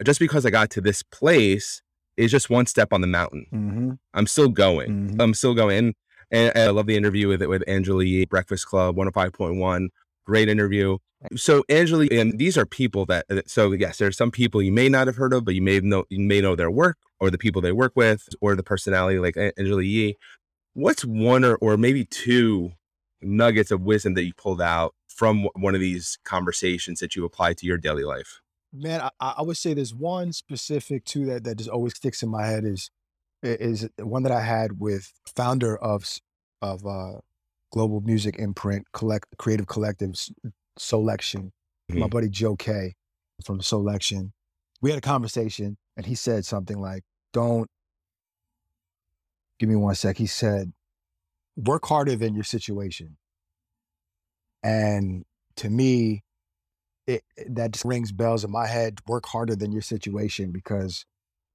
Just 0.04 0.20
because 0.20 0.44
I 0.44 0.50
got 0.50 0.70
to 0.70 0.80
this 0.82 1.02
place 1.02 1.80
is 2.16 2.30
just 2.30 2.50
one 2.50 2.66
step 2.66 2.92
on 2.92 3.00
the 3.00 3.06
mountain. 3.06 3.46
Mhm, 3.52 3.98
I'm 4.14 4.26
still 4.26 4.48
going. 4.48 5.10
mhm. 5.10 5.22
I'm 5.22 5.34
still 5.34 5.54
going. 5.54 5.94
And, 6.30 6.56
and 6.56 6.58
I 6.58 6.70
love 6.70 6.86
the 6.86 6.96
interview 6.96 7.28
with 7.28 7.40
it 7.42 7.48
with 7.48 7.62
Angela 7.68 8.02
Yee, 8.04 8.24
Breakfast 8.24 8.66
Club, 8.66 8.96
105.1. 8.96 9.88
Great 10.26 10.48
interview. 10.48 10.98
So 11.36 11.64
Angela, 11.68 12.06
and 12.10 12.38
these 12.38 12.58
are 12.58 12.66
people 12.66 13.06
that. 13.06 13.26
So 13.46 13.72
yes, 13.72 13.98
there 13.98 14.08
are 14.08 14.12
some 14.12 14.30
people 14.30 14.60
you 14.62 14.72
may 14.72 14.88
not 14.88 15.06
have 15.06 15.16
heard 15.16 15.32
of, 15.32 15.44
but 15.44 15.54
you 15.54 15.62
may 15.62 15.80
know 15.80 16.04
you 16.10 16.20
may 16.20 16.40
know 16.40 16.54
their 16.56 16.70
work 16.70 16.96
or 17.20 17.30
the 17.30 17.38
people 17.38 17.62
they 17.62 17.72
work 17.72 17.92
with 17.96 18.28
or 18.40 18.54
the 18.54 18.62
personality 18.62 19.18
like 19.18 19.36
A- 19.36 19.56
Angela 19.58 19.82
Yee. 19.82 20.16
What's 20.74 21.04
one 21.04 21.44
or 21.44 21.56
or 21.56 21.76
maybe 21.76 22.04
two 22.04 22.72
nuggets 23.22 23.70
of 23.70 23.80
wisdom 23.82 24.14
that 24.14 24.24
you 24.24 24.34
pulled 24.34 24.60
out 24.60 24.94
from 25.08 25.48
one 25.54 25.74
of 25.74 25.80
these 25.80 26.18
conversations 26.24 27.00
that 27.00 27.16
you 27.16 27.24
apply 27.24 27.54
to 27.54 27.66
your 27.66 27.78
daily 27.78 28.04
life? 28.04 28.40
Man, 28.78 29.00
I- 29.20 29.34
I, 29.38 29.42
would 29.42 29.56
say 29.56 29.72
there's 29.74 29.94
one 29.94 30.32
specific 30.32 31.04
too 31.04 31.24
that 31.26 31.44
that 31.44 31.56
just 31.58 31.70
always 31.70 31.94
sticks 31.96 32.22
in 32.22 32.28
my 32.28 32.46
head 32.46 32.64
is 32.64 32.90
is 33.42 33.88
one 33.98 34.22
that 34.24 34.32
I 34.32 34.40
had 34.42 34.78
with 34.80 35.12
founder 35.34 35.76
of 35.78 36.04
of 36.62 36.86
uh 36.86 37.20
Global 37.72 38.00
Music 38.00 38.36
Imprint, 38.38 38.86
collect 38.92 39.26
creative 39.38 39.66
collectives, 39.66 40.32
Soulection. 40.78 41.52
My 41.88 42.06
Mhm. 42.06 42.10
buddy 42.10 42.28
Joe 42.28 42.56
Kay 42.56 42.94
from 43.44 43.60
Soulection. 43.60 44.32
We 44.80 44.90
had 44.90 44.98
a 44.98 45.02
conversation 45.02 45.78
and 45.96 46.04
he 46.06 46.14
said 46.14 46.44
something 46.44 46.78
like, 46.80 47.04
Don't 47.32 47.70
give 49.58 49.68
me 49.68 49.76
one 49.76 49.94
sec. 49.94 50.16
He 50.18 50.26
said, 50.26 50.72
Work 51.56 51.86
harder 51.86 52.16
than 52.16 52.34
your 52.34 52.44
situation. 52.44 53.16
And 54.62 55.24
to 55.56 55.70
me, 55.70 56.24
it, 57.06 57.24
that 57.48 57.72
just 57.72 57.84
rings 57.84 58.12
bells 58.12 58.44
in 58.44 58.50
my 58.50 58.66
head. 58.66 59.00
Work 59.06 59.26
harder 59.26 59.56
than 59.56 59.72
your 59.72 59.82
situation 59.82 60.52
because 60.52 61.04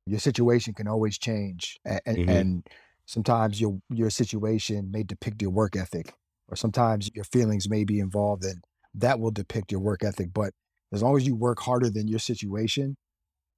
your 0.07 0.19
situation 0.19 0.73
can 0.73 0.87
always 0.87 1.17
change, 1.19 1.79
and, 1.85 2.01
and, 2.05 2.17
Mhm. 2.17 2.27
and 2.27 2.67
sometimes 3.05 3.61
your 3.61 3.79
your 3.89 4.09
situation 4.11 4.91
may 4.91 5.03
depict 5.03 5.41
your 5.41 5.51
work 5.51 5.75
ethic, 5.75 6.13
or 6.49 6.55
sometimes 6.55 7.09
your 7.15 7.25
feelings 7.25 7.69
may 7.69 7.83
be 7.85 7.99
involved, 7.99 8.43
and 8.45 8.63
that 8.95 9.19
will 9.19 9.31
depict 9.31 9.71
your 9.71 9.81
work 9.81 10.03
ethic. 10.03 10.33
But 10.33 10.53
as 10.93 11.03
long 11.03 11.17
as 11.17 11.27
you 11.27 11.35
work 11.35 11.59
harder 11.59 11.89
than 11.89 12.07
your 12.07 12.19
situation, 12.19 12.97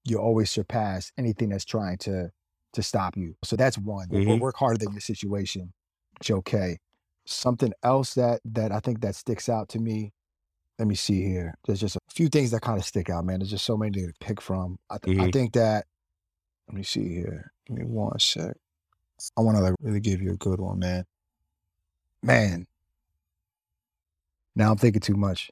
you 0.05 0.17
always 0.19 0.49
surpass 0.51 1.11
anything 1.17 1.49
that's 1.49 1.65
trying 1.65 1.97
to 1.99 2.31
to 2.73 2.83
stop 2.83 3.15
you. 3.17 3.35
So 3.43 3.55
that's 3.55 3.77
one. 3.77 4.11
Mhm. 4.11 4.39
Work 4.39 4.55
harder 4.57 4.79
than 4.79 4.91
your 4.93 5.01
situation. 5.01 5.73
Joe 6.21 6.41
Kay. 6.41 6.79
Something 7.25 7.73
else 7.83 8.15
that 8.15 8.41
that 8.45 8.71
I 8.71 8.79
think 8.79 9.01
that 9.01 9.15
sticks 9.15 9.47
out 9.49 9.69
to 9.69 9.79
me. 9.79 10.13
Let 10.79 10.87
me 10.87 10.95
see 10.95 11.21
here. 11.23 11.53
There's 11.65 11.79
just 11.79 11.95
a 11.95 11.99
few 12.09 12.27
things 12.29 12.51
that 12.51 12.61
kind 12.61 12.77
of 12.79 12.85
stick 12.85 13.09
out, 13.09 13.25
man. 13.25 13.39
There's 13.39 13.51
just 13.51 13.65
so 13.65 13.77
many 13.77 13.91
to 13.91 14.11
pick 14.19 14.41
from. 14.41 14.77
I, 14.89 14.97
th- 14.97 15.17
I 15.19 15.21
Mhm. 15.27 15.33
think 15.33 15.53
that. 15.53 15.85
Let 16.67 16.75
me 16.77 16.83
see 16.83 17.13
here. 17.13 17.51
Give 17.67 17.77
me 17.77 17.85
one 17.85 18.17
sec. 18.19 18.55
I 19.37 19.41
want 19.41 19.57
to 19.57 19.61
like 19.63 19.75
really 19.79 19.99
give 19.99 20.21
you 20.21 20.31
a 20.31 20.37
good 20.37 20.59
one, 20.59 20.79
man. 20.79 21.05
Man. 22.21 22.65
Now 24.55 24.71
I'm 24.71 24.77
thinking 24.77 25.01
too 25.01 25.15
much. 25.15 25.51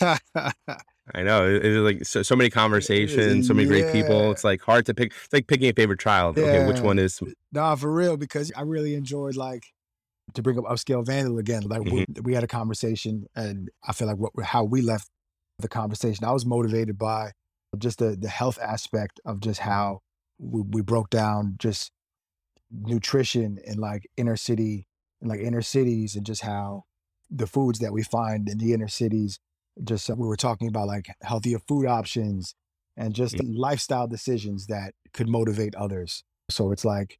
I 0.00 1.22
know. 1.22 1.46
It, 1.48 1.64
it's 1.64 1.76
like 1.78 2.04
so, 2.04 2.22
so 2.22 2.36
many 2.36 2.50
conversations, 2.62 3.48
so 3.48 3.54
many 3.54 3.66
great 3.66 3.90
people. 3.90 4.30
It's 4.30 4.44
like 4.44 4.60
hard 4.62 4.86
to 4.86 4.94
pick. 4.94 5.12
It's 5.24 5.32
like 5.32 5.46
picking 5.46 5.68
a 5.68 5.72
favorite 5.72 6.00
child. 6.00 6.38
Okay, 6.38 6.64
which 6.66 6.80
one 6.80 6.98
is? 6.98 7.20
Nah, 7.52 7.74
for 7.74 7.92
real, 7.92 8.16
because 8.16 8.52
I 8.56 8.62
really 8.62 8.94
enjoyed 8.94 9.36
like 9.36 9.72
to 10.34 10.42
bring 10.42 10.58
up 10.58 10.64
upscale 10.64 11.04
vandal 11.04 11.38
again. 11.38 11.62
Like 11.62 11.82
we, 11.82 12.06
we 12.22 12.34
had 12.34 12.44
a 12.44 12.48
conversation, 12.48 13.26
and 13.34 13.70
I 13.86 13.92
feel 13.92 14.08
like 14.08 14.18
what 14.18 14.32
how 14.44 14.64
we 14.64 14.82
left 14.82 15.08
the 15.58 15.68
conversation, 15.68 16.24
I 16.24 16.32
was 16.32 16.46
motivated 16.46 16.98
by 16.98 17.32
just 17.78 17.98
the 17.98 18.16
the 18.16 18.28
health 18.28 18.58
aspect 18.60 19.20
of 19.24 19.40
just 19.40 19.60
how 19.60 20.00
we, 20.38 20.62
we 20.62 20.82
broke 20.82 21.10
down 21.10 21.54
just 21.58 21.92
nutrition 22.70 23.58
in 23.64 23.78
like 23.78 24.06
inner 24.16 24.36
city 24.36 24.86
in 25.20 25.28
like 25.28 25.40
inner 25.40 25.62
cities 25.62 26.16
and 26.16 26.26
just 26.26 26.42
how 26.42 26.84
the 27.30 27.46
foods 27.46 27.78
that 27.78 27.92
we 27.92 28.02
find 28.02 28.48
in 28.48 28.58
the 28.58 28.72
inner 28.72 28.88
cities 28.88 29.38
just 29.84 30.10
uh, 30.10 30.14
we 30.16 30.26
were 30.26 30.36
talking 30.36 30.68
about 30.68 30.86
like 30.86 31.06
healthier 31.22 31.58
food 31.58 31.86
options 31.86 32.54
and 32.96 33.14
just 33.14 33.42
lifestyle 33.42 34.06
decisions 34.06 34.66
that 34.66 34.94
could 35.12 35.28
motivate 35.28 35.74
others 35.74 36.24
so 36.50 36.72
it's 36.72 36.84
like 36.84 37.18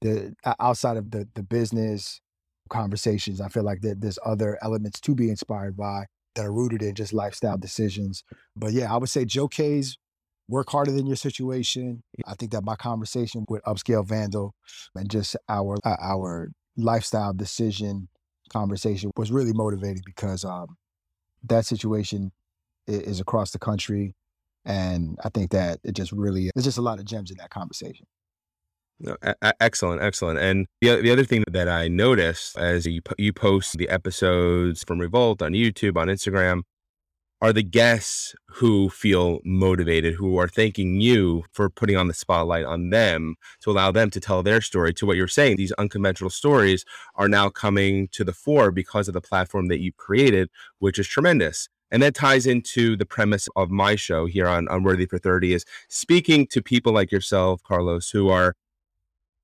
the 0.00 0.34
outside 0.60 0.96
of 0.96 1.10
the 1.10 1.28
the 1.34 1.42
business 1.42 2.20
conversations 2.68 3.40
i 3.40 3.48
feel 3.48 3.62
like 3.64 3.80
that 3.80 4.00
there's 4.00 4.18
other 4.24 4.58
elements 4.62 5.00
to 5.00 5.14
be 5.14 5.30
inspired 5.30 5.76
by 5.76 6.04
that 6.34 6.44
are 6.46 6.52
rooted 6.52 6.82
in 6.82 6.94
just 6.94 7.12
lifestyle 7.12 7.58
decisions. 7.58 8.22
But 8.56 8.72
yeah 8.72 8.92
i 8.92 8.96
would 8.96 9.08
say 9.08 9.24
Joe 9.24 9.48
Kay's 9.48 9.96
work 10.48 10.70
harder 10.70 10.92
than 10.92 11.06
your 11.06 11.16
situation. 11.16 12.02
I 12.26 12.34
think 12.34 12.52
that 12.52 12.64
my 12.64 12.74
conversation 12.74 13.44
with 13.48 13.62
upscale 13.64 14.06
vandal 14.06 14.54
and 14.94 15.10
just 15.10 15.36
our 15.48 15.76
uh, 15.84 15.96
our 16.00 16.50
lifestyle 16.76 17.32
decision 17.34 18.08
conversation 18.50 19.10
was 19.16 19.30
really 19.30 19.52
motivating 19.52 20.02
because 20.06 20.44
um 20.44 20.76
that 21.44 21.66
situation 21.66 22.32
i- 22.88 22.92
is 22.92 23.20
across 23.20 23.50
the 23.50 23.58
country 23.58 24.14
and 24.64 25.18
i 25.24 25.28
think 25.28 25.50
that 25.50 25.78
it 25.84 25.92
just 25.92 26.12
really 26.12 26.50
there's 26.54 26.64
just 26.64 26.78
a 26.78 26.82
lot 26.82 26.98
of 26.98 27.04
gems 27.04 27.30
in 27.30 27.36
that 27.36 27.50
conversation 27.50 28.06
No, 29.00 29.16
e- 29.26 29.50
excellent, 29.60 30.02
excellent. 30.02 30.38
And 30.40 30.66
the 30.80 31.00
the 31.00 31.10
other 31.10 31.24
thing 31.24 31.44
that 31.50 31.68
I 31.68 31.88
noticed 31.88 32.58
as 32.58 32.86
you 32.86 33.00
po- 33.02 33.14
you 33.18 33.32
post 33.32 33.78
the 33.78 33.88
episodes 33.88 34.82
from 34.84 34.98
Revolt 34.98 35.40
on 35.40 35.52
YouTube, 35.52 35.96
on 35.96 36.08
Instagram, 36.08 36.62
are 37.40 37.52
the 37.52 37.62
guests 37.62 38.34
who 38.48 38.88
feel 38.88 39.38
motivated, 39.44 40.14
who 40.14 40.36
are 40.38 40.48
thanking 40.48 41.00
you 41.00 41.44
for 41.52 41.70
putting 41.70 41.96
on 41.96 42.08
the 42.08 42.14
spotlight 42.14 42.64
on 42.64 42.90
them 42.90 43.36
to 43.62 43.70
allow 43.70 43.92
them 43.92 44.10
to 44.10 44.20
tell 44.20 44.42
their 44.42 44.60
story. 44.60 44.92
To 44.94 45.06
what 45.06 45.16
you're 45.16 45.28
saying, 45.28 45.56
these 45.56 45.72
unconventional 45.72 46.30
stories 46.30 46.84
are 47.14 47.28
now 47.28 47.48
coming 47.50 48.08
to 48.12 48.24
the 48.24 48.32
fore 48.32 48.72
because 48.72 49.06
of 49.06 49.14
the 49.14 49.20
platform 49.20 49.68
that 49.68 49.80
you've 49.80 49.96
created, 49.96 50.50
which 50.80 50.98
is 50.98 51.06
tremendous. 51.06 51.68
And 51.90 52.02
that 52.02 52.14
ties 52.14 52.46
into 52.46 52.96
the 52.96 53.06
premise 53.06 53.48
of 53.56 53.70
my 53.70 53.96
show 53.96 54.26
here 54.26 54.48
on 54.48 54.66
Unworthy 54.70 55.06
for 55.06 55.18
30 55.18 55.54
is 55.54 55.64
speaking 55.88 56.46
to 56.48 56.60
people 56.62 56.92
like 56.92 57.12
yourself, 57.12 57.62
Carlos, 57.62 58.10
who 58.10 58.28
are 58.28 58.54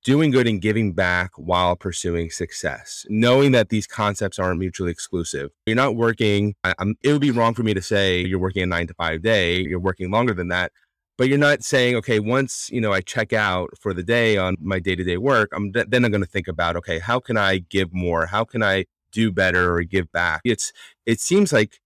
doing 0.04 0.30
good 0.30 0.46
and 0.46 0.60
giving 0.60 0.92
back 0.92 1.32
while 1.36 1.74
pursuing 1.74 2.30
success, 2.30 3.04
knowing 3.08 3.52
that 3.52 3.70
these 3.70 3.86
concepts 3.86 4.38
aren't 4.38 4.60
mutually 4.60 4.90
exclusive. 4.90 5.50
You're 5.66 5.76
not 5.76 5.96
working, 5.96 6.54
I, 6.62 6.74
it 7.02 7.10
would 7.10 7.22
be 7.22 7.30
wrong 7.30 7.54
for 7.54 7.62
me 7.62 7.74
to 7.74 7.82
say 7.82 8.20
you're 8.20 8.38
working 8.38 8.62
a 8.62 8.66
nine 8.66 8.86
to 8.86 8.94
five 8.94 9.22
day, 9.22 9.60
you're 9.60 9.80
working 9.80 10.10
longer 10.10 10.34
than 10.34 10.48
that. 10.48 10.72
But 11.16 11.28
you're 11.28 11.38
not 11.38 11.62
saying, 11.62 11.94
okay, 11.96 12.18
once 12.18 12.68
you 12.72 12.80
know 12.80 12.92
I 12.92 13.00
check 13.00 13.32
out 13.32 13.70
for 13.80 13.94
the 13.94 14.02
day 14.02 14.36
on 14.36 14.56
my 14.60 14.80
day 14.80 14.96
to 14.96 15.04
day 15.04 15.16
work, 15.16 15.50
I'm 15.54 15.72
th- 15.72 15.86
then 15.88 16.04
I'm 16.04 16.10
going 16.10 16.24
to 16.24 16.28
think 16.28 16.48
about, 16.48 16.74
okay, 16.76 16.98
how 16.98 17.20
can 17.20 17.36
I 17.36 17.58
give 17.58 17.94
more? 17.94 18.26
How 18.26 18.44
can 18.44 18.64
I 18.64 18.86
do 19.12 19.30
better 19.30 19.76
or 19.76 19.84
give 19.84 20.10
back? 20.10 20.40
It's 20.44 20.72
it 21.06 21.20
seems 21.20 21.52
like 21.52 21.78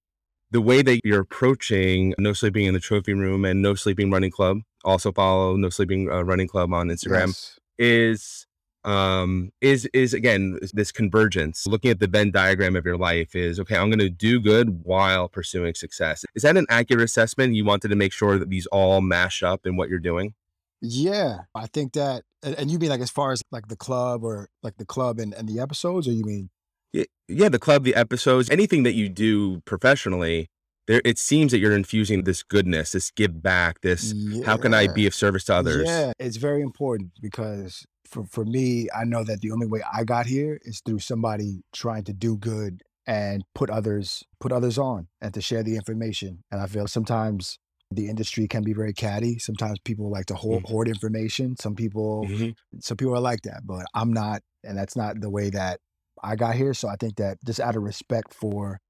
the 0.50 0.62
way 0.62 0.80
that 0.80 1.00
you're 1.04 1.20
approaching 1.20 2.14
no 2.18 2.32
sleeping 2.32 2.64
in 2.64 2.72
the 2.72 2.80
trophy 2.80 3.12
room 3.12 3.44
and 3.44 3.60
no 3.60 3.74
sleeping 3.74 4.10
running 4.10 4.30
club. 4.30 4.60
Also 4.82 5.12
follow 5.12 5.56
no 5.56 5.68
sleeping 5.68 6.10
uh, 6.10 6.22
running 6.22 6.48
club 6.48 6.72
on 6.72 6.88
Instagram 6.88 7.26
Yes. 7.26 7.58
Is 7.78 8.46
um 8.84 9.50
is 9.60 9.88
is 9.92 10.14
again 10.14 10.58
this 10.72 10.92
convergence. 10.92 11.66
Looking 11.66 11.90
at 11.90 12.00
the 12.00 12.06
venn 12.06 12.30
diagram 12.30 12.76
of 12.76 12.84
your 12.84 12.96
life 12.96 13.34
is 13.34 13.58
okay 13.60 13.76
i'm 13.76 13.88
going 13.88 13.98
to 13.98 14.08
do 14.08 14.40
good 14.40 14.84
while 14.84 15.28
pursuing 15.28 15.74
success. 15.74 16.24
Is 16.34 16.42
that 16.42 16.56
an 16.56 16.66
accurate 16.68 17.02
assessment? 17.02 17.54
You 17.54 17.64
wanted 17.64 17.88
to 17.88 17.96
make 17.96 18.12
sure 18.12 18.38
that 18.38 18.50
these 18.50 18.66
all 18.66 19.00
mash 19.00 19.42
up 19.42 19.66
in 19.66 19.76
what 19.76 19.88
you're 19.88 19.98
doing? 19.98 20.34
Yeah, 20.80 21.40
I 21.56 21.66
think 21.66 21.94
that, 21.94 22.22
and, 22.42 22.70
you 22.70 22.78
mean 22.78 22.90
like 22.90 23.00
as 23.00 23.10
far 23.10 23.32
as 23.32 23.42
like 23.50 23.66
the 23.66 23.76
club 23.76 24.22
or 24.22 24.48
like 24.62 24.76
the 24.76 24.84
club 24.84 25.18
and, 25.18 25.34
and 25.34 25.48
the 25.48 25.58
episodes, 25.58 26.06
or 26.06 26.12
you 26.12 26.24
mean 26.24 26.50
yeah, 26.92 27.04
yeah 27.26 27.48
the 27.48 27.58
club 27.58 27.84
the 27.84 27.94
episodes 27.94 28.48
anything 28.50 28.82
that 28.84 28.94
you 28.94 29.08
do 29.08 29.60
professionally 29.62 30.48
there 30.88 31.00
it 31.04 31.18
seems 31.18 31.52
that 31.52 31.58
you're 31.58 31.76
infusing 31.76 32.24
this 32.24 32.42
goodness 32.42 32.92
this 32.92 33.10
give 33.12 33.40
back 33.42 33.80
this 33.82 34.12
how 34.44 34.56
can 34.56 34.74
i 34.74 34.88
be 34.88 35.06
of 35.06 35.14
service 35.14 35.44
to 35.44 35.54
others 35.54 35.84
Yeah, 35.86 36.12
it's 36.18 36.36
very 36.38 36.62
important 36.62 37.12
because 37.22 37.86
for, 38.10 38.24
for 38.24 38.44
me, 38.46 38.88
I 39.00 39.04
know 39.04 39.22
that 39.22 39.42
the 39.42 39.50
only 39.50 39.66
way 39.66 39.82
I 39.92 40.02
got 40.02 40.24
here 40.24 40.58
is 40.62 40.80
through 40.84 41.00
somebody 41.00 41.60
trying 41.74 42.04
to 42.04 42.14
do 42.14 42.38
good 42.38 42.80
and 43.06 43.44
put 43.54 43.68
others 43.68 44.24
put 44.40 44.50
others 44.50 44.78
on 44.78 45.08
and 45.20 45.34
to 45.34 45.42
share 45.42 45.62
the 45.62 45.76
information. 45.76 46.42
And 46.50 46.58
I 46.62 46.66
feel 46.68 46.86
sometimes 46.88 47.58
the 47.90 48.08
industry 48.08 48.48
can 48.48 48.62
be 48.64 48.72
very 48.72 48.94
catty. 48.94 49.38
Sometimes 49.38 49.78
people 49.84 50.10
like 50.10 50.24
to 50.26 50.34
hoard, 50.36 50.62
Mm. 50.64 50.68
hoard 50.70 50.88
information. 50.88 51.56
Some 51.58 51.74
people 51.74 52.24
Mhm. 52.26 52.54
some 52.80 52.96
people 52.96 53.14
are 53.14 53.20
like 53.20 53.42
that, 53.42 53.60
but 53.66 53.84
I'm 53.94 54.10
not, 54.22 54.40
and 54.64 54.74
that's 54.78 54.96
not 54.96 55.20
the 55.20 55.28
way 55.30 55.50
that 55.50 55.80
I 56.22 56.34
got 56.34 56.54
here. 56.56 56.72
So 56.72 56.88
I 56.88 56.96
think 56.96 57.16
that 57.16 57.36
just 57.44 57.60
out 57.60 57.76
of 57.76 57.82
respect 57.82 58.32
for, 58.32 58.80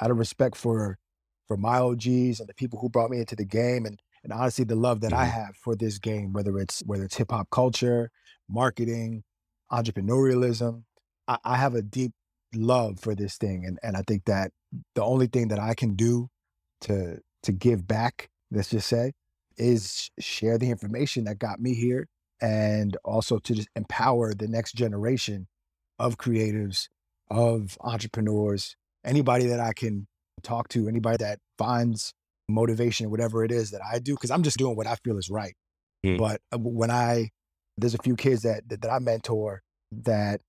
out 0.00 0.12
of 0.12 0.18
respect 0.18 0.56
for, 0.56 0.98
for 1.48 1.56
my 1.56 1.78
OGs 1.78 2.40
and 2.40 2.48
the 2.48 2.54
people 2.54 2.78
who 2.80 2.88
brought 2.90 3.10
me 3.10 3.18
into 3.20 3.36
the 3.36 3.44
game, 3.46 3.86
and 3.86 4.00
and 4.24 4.32
honestly 4.32 4.64
the 4.64 4.76
love 4.76 5.00
that 5.02 5.12
I 5.12 5.26
Mhm. 5.26 5.32
have 5.32 5.56
for 5.56 5.74
this 5.76 5.98
game, 5.98 6.32
whether 6.32 6.58
it's 6.58 6.80
whether 6.86 7.04
it's 7.04 7.16
hip 7.16 7.30
hop 7.30 7.50
culture, 7.50 8.10
marketing, 8.48 9.24
entrepreneurialism, 9.72 10.84
I, 11.26 11.38
I 11.44 11.56
have 11.56 11.74
a 11.74 11.82
deep 11.82 12.12
love 12.54 13.00
for 13.00 13.14
this 13.14 13.36
thing, 13.36 13.64
and 13.66 13.78
and 13.82 13.96
I 13.96 14.02
think 14.06 14.24
that 14.26 14.52
the 14.94 15.02
only 15.02 15.26
thing 15.26 15.48
that 15.48 15.58
I 15.58 15.74
can 15.74 15.94
do 15.94 16.28
to 16.82 17.18
to 17.44 17.52
give 17.52 17.86
back, 17.86 18.28
let's 18.50 18.70
just 18.70 18.88
say, 18.88 19.12
is 19.56 20.10
share 20.18 20.58
the 20.58 20.70
information 20.70 21.24
that 21.24 21.38
got 21.38 21.60
me 21.60 21.74
here 21.74 22.08
and 22.40 22.96
also 23.04 23.38
to 23.38 23.54
just 23.54 23.68
empower 23.74 24.34
the 24.34 24.46
next 24.48 24.74
generation 24.74 25.46
of 25.98 26.18
creatives, 26.18 26.88
of 27.30 27.76
entrepreneurs, 27.80 28.76
anybody 29.04 29.46
that 29.46 29.60
I 29.60 29.72
can 29.72 30.06
talk 30.40 30.68
to, 30.70 30.88
anybody 30.88 31.18
that 31.18 31.38
finds 31.56 32.12
motivation, 32.48 33.10
whatever 33.10 33.44
it 33.44 33.52
is 33.52 33.70
that 33.70 33.80
I 33.84 33.98
do, 33.98 34.14
because 34.14 34.30
I'm 34.30 34.42
just 34.42 34.56
doing 34.58 34.76
what 34.76 34.86
I 34.86 34.96
feel 35.04 35.18
is 35.18 35.30
right. 35.30 35.54
Mm. 36.04 36.18
But 36.18 36.40
uh, 36.52 36.58
when 36.58 36.90
I, 36.90 37.30
there's 37.76 37.94
a 37.94 38.02
few 38.02 38.16
kids 38.16 38.42
that 38.42 38.68
that, 38.68 38.82
that 38.82 38.90
I 38.90 38.98
mentor 38.98 39.62
that 39.92 40.40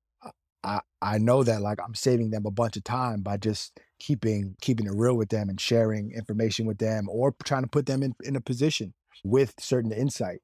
I 0.63 0.81
I 1.01 1.17
know 1.17 1.43
that 1.43 1.61
like 1.61 1.79
I'm 1.83 1.95
saving 1.95 2.31
them 2.31 2.45
a 2.45 2.51
bunch 2.51 2.75
of 2.75 2.83
time 2.83 3.21
by 3.21 3.37
just 3.37 3.79
keeping 3.99 4.55
keeping 4.61 4.85
it 4.87 4.93
real 4.93 5.15
with 5.15 5.29
them 5.29 5.49
and 5.49 5.59
sharing 5.59 6.11
information 6.11 6.65
with 6.65 6.77
them 6.79 7.07
or 7.09 7.33
trying 7.43 7.63
to 7.63 7.69
put 7.69 7.85
them 7.85 8.03
in, 8.03 8.13
in 8.23 8.35
a 8.35 8.41
position 8.41 8.93
with 9.23 9.53
certain 9.59 9.91
insight. 9.91 10.39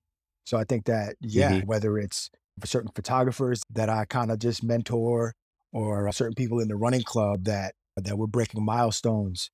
So 0.45 0.58
I 0.58 0.63
think 0.63 0.86
that 0.86 1.15
yeah, 1.21 1.62
Mhm. 1.62 1.65
whether 1.65 1.97
it's 1.97 2.29
for 2.60 2.67
certain 2.67 2.91
photographers 2.95 3.62
that 3.71 3.89
I 3.89 4.05
kind 4.05 4.31
of 4.31 4.39
just 4.39 4.63
mentor 4.63 5.34
or 5.73 6.10
certain 6.13 6.36
people 6.36 6.60
in 6.60 6.69
the 6.69 6.75
running 6.77 7.03
club 7.03 7.43
that 7.45 7.73
that 7.97 8.17
we're 8.17 8.27
breaking 8.27 8.63
milestones 8.63 9.49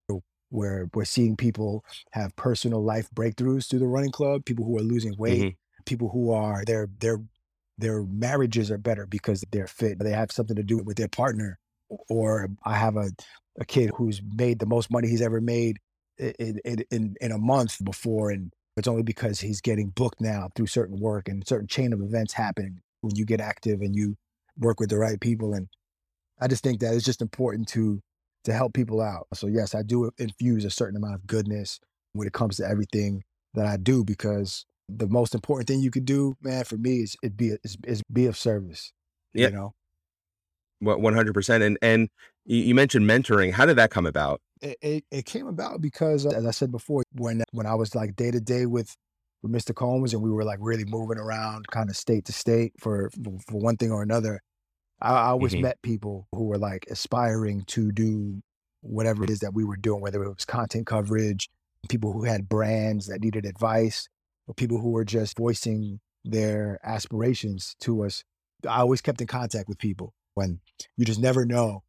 where 0.50 0.90
we're 0.94 1.06
seeing 1.06 1.38
people 1.38 1.84
have 2.12 2.36
personal 2.36 2.84
life 2.84 3.10
breakthroughs 3.16 3.70
through 3.70 3.80
the 3.80 3.88
running 3.88 4.12
club, 4.12 4.44
people 4.46 4.66
who 4.66 4.78
are 4.78 4.82
losing 4.84 5.16
weight, 5.18 5.40
Mhm. 5.40 5.56
people 5.86 6.10
who 6.10 6.32
are 6.32 6.64
their 6.66 6.88
their 7.00 7.20
their 7.78 8.04
marriages 8.04 8.70
are 8.70 8.78
better 8.78 9.06
because 9.06 9.44
they're 9.52 9.68
fit. 9.68 9.98
They 10.00 10.12
have 10.12 10.32
something 10.32 10.56
to 10.56 10.64
do 10.64 10.78
with 10.78 10.98
their 10.98 11.08
partner. 11.08 11.58
Or 12.10 12.48
I 12.64 12.76
have 12.78 12.96
a, 12.96 13.12
a 13.60 13.66
kid 13.66 13.92
who's 13.96 14.22
made 14.24 14.60
the 14.60 14.66
most 14.66 14.92
money 14.92 15.08
he's 15.08 15.22
ever 15.22 15.42
made 15.42 15.78
in, 16.18 16.60
in, 16.64 16.86
in, 16.92 17.16
in 17.20 17.32
a 17.32 17.38
month 17.38 17.84
before. 17.84 18.30
And 18.30 18.54
it's 18.78 18.88
only 18.88 19.04
because 19.04 19.40
he's 19.40 19.62
getting 19.62 19.90
booked 19.90 20.22
now 20.22 20.50
through 20.56 20.68
certain 20.68 21.00
work 21.00 21.28
and 21.28 21.46
certain 21.48 21.68
chain 21.68 21.92
of 21.92 22.02
events 22.02 22.34
happen 22.34 22.82
when 23.02 23.16
you 23.16 23.26
get 23.26 23.42
active 23.42 23.82
and 23.82 23.96
you 23.96 24.16
work 24.58 24.80
with 24.80 24.90
the 24.90 24.98
right 25.00 25.20
people. 25.20 25.54
And 25.54 25.68
I 26.40 26.48
just 26.48 26.64
think 26.64 26.80
that 26.82 26.94
it's 26.94 27.06
just 27.06 27.22
important 27.22 27.68
to 27.70 28.02
to 28.44 28.54
help 28.54 28.74
people 28.74 29.02
out. 29.02 29.28
So 29.34 29.48
yes, 29.48 29.76
I 29.76 29.84
do 29.84 30.12
infuse 30.18 30.66
a 30.66 30.70
certain 30.70 30.98
amount 30.98 31.16
of 31.16 31.28
goodness 31.28 31.80
when 32.14 32.28
it 32.28 32.34
comes 32.34 32.58
to 32.58 32.68
everything 32.68 33.24
that 33.54 33.66
I 33.66 33.78
do 33.78 34.04
because 34.04 34.66
the 34.90 35.08
most 35.08 35.34
important 35.36 35.68
thing 35.68 35.80
you 35.80 35.92
could 35.92 36.06
do, 36.06 36.36
man, 36.42 36.64
for 36.64 36.78
me 36.78 36.98
is 36.98 37.16
it 37.24 37.38
be 37.38 37.58
is, 37.64 37.78
is 37.86 38.02
be 38.12 38.26
of 38.26 38.38
service. 38.38 38.92
Yeah. 39.34 39.48
You 39.48 39.54
know, 39.54 39.74
What 40.80 41.00
One 41.02 41.14
hundred 41.14 41.34
percent. 41.34 41.64
And 41.64 41.78
and 41.82 42.10
you 42.46 42.74
mentioned 42.76 43.08
mentoring. 43.10 43.54
How 43.54 43.66
did 43.66 43.78
that 43.78 43.92
come 43.92 44.06
about? 44.06 44.42
it, 44.62 44.78
it, 44.82 45.06
it 45.12 45.26
came 45.26 45.48
about 45.48 45.82
because, 45.82 46.26
as 46.26 46.46
I 46.46 46.52
said 46.52 46.72
before, 46.72 47.04
when 47.14 47.44
when 47.52 47.66
I 47.66 47.76
was 47.76 47.96
like 47.96 48.16
day 48.16 48.32
to 48.32 48.40
day 48.40 48.66
with 48.66 48.96
with 49.42 49.52
Mr. 49.52 49.74
Combs 49.74 50.14
and 50.14 50.22
we 50.22 50.30
were 50.30 50.44
like 50.44 50.60
really 50.62 50.86
moving 50.86 51.18
around, 51.18 51.68
kind 51.68 51.90
of 51.90 51.98
state 51.98 52.26
to 52.26 52.34
state 52.34 52.74
for, 52.80 53.10
for 53.48 53.60
one 53.60 53.76
thing 53.76 53.92
or 53.92 54.04
another, 54.04 54.40
I, 55.02 55.14
I 55.14 55.28
always 55.30 55.56
Mhm. 55.56 55.62
met 55.62 55.82
people 55.82 56.28
who 56.32 56.46
were 56.46 56.58
like 56.58 56.86
aspiring 56.90 57.64
to 57.68 57.92
do 57.92 58.42
whatever 58.82 59.24
it 59.24 59.30
is 59.30 59.40
that 59.40 59.54
we 59.54 59.64
were 59.64 59.78
doing, 59.78 60.02
whether 60.02 60.24
it 60.24 60.30
was 60.34 60.46
content 60.46 60.88
coverage, 60.88 61.50
people 61.90 62.14
who 62.14 62.24
had 62.24 62.50
brands 62.50 63.08
that 63.08 63.22
needed 63.22 63.46
advice, 63.46 64.08
or 64.48 64.54
people 64.54 64.80
who 64.80 64.90
were 64.92 65.06
just 65.06 65.38
voicing 65.38 66.00
their 66.24 66.80
aspirations 66.84 67.76
to 67.82 68.04
us. 68.04 68.24
I 68.68 68.80
always 68.80 69.02
kept 69.02 69.22
in 69.22 69.28
contact 69.28 69.68
with 69.68 69.78
people 69.80 70.14
when 70.34 70.60
you 70.98 71.06
just 71.06 71.20
never 71.20 71.46
know 71.46 71.84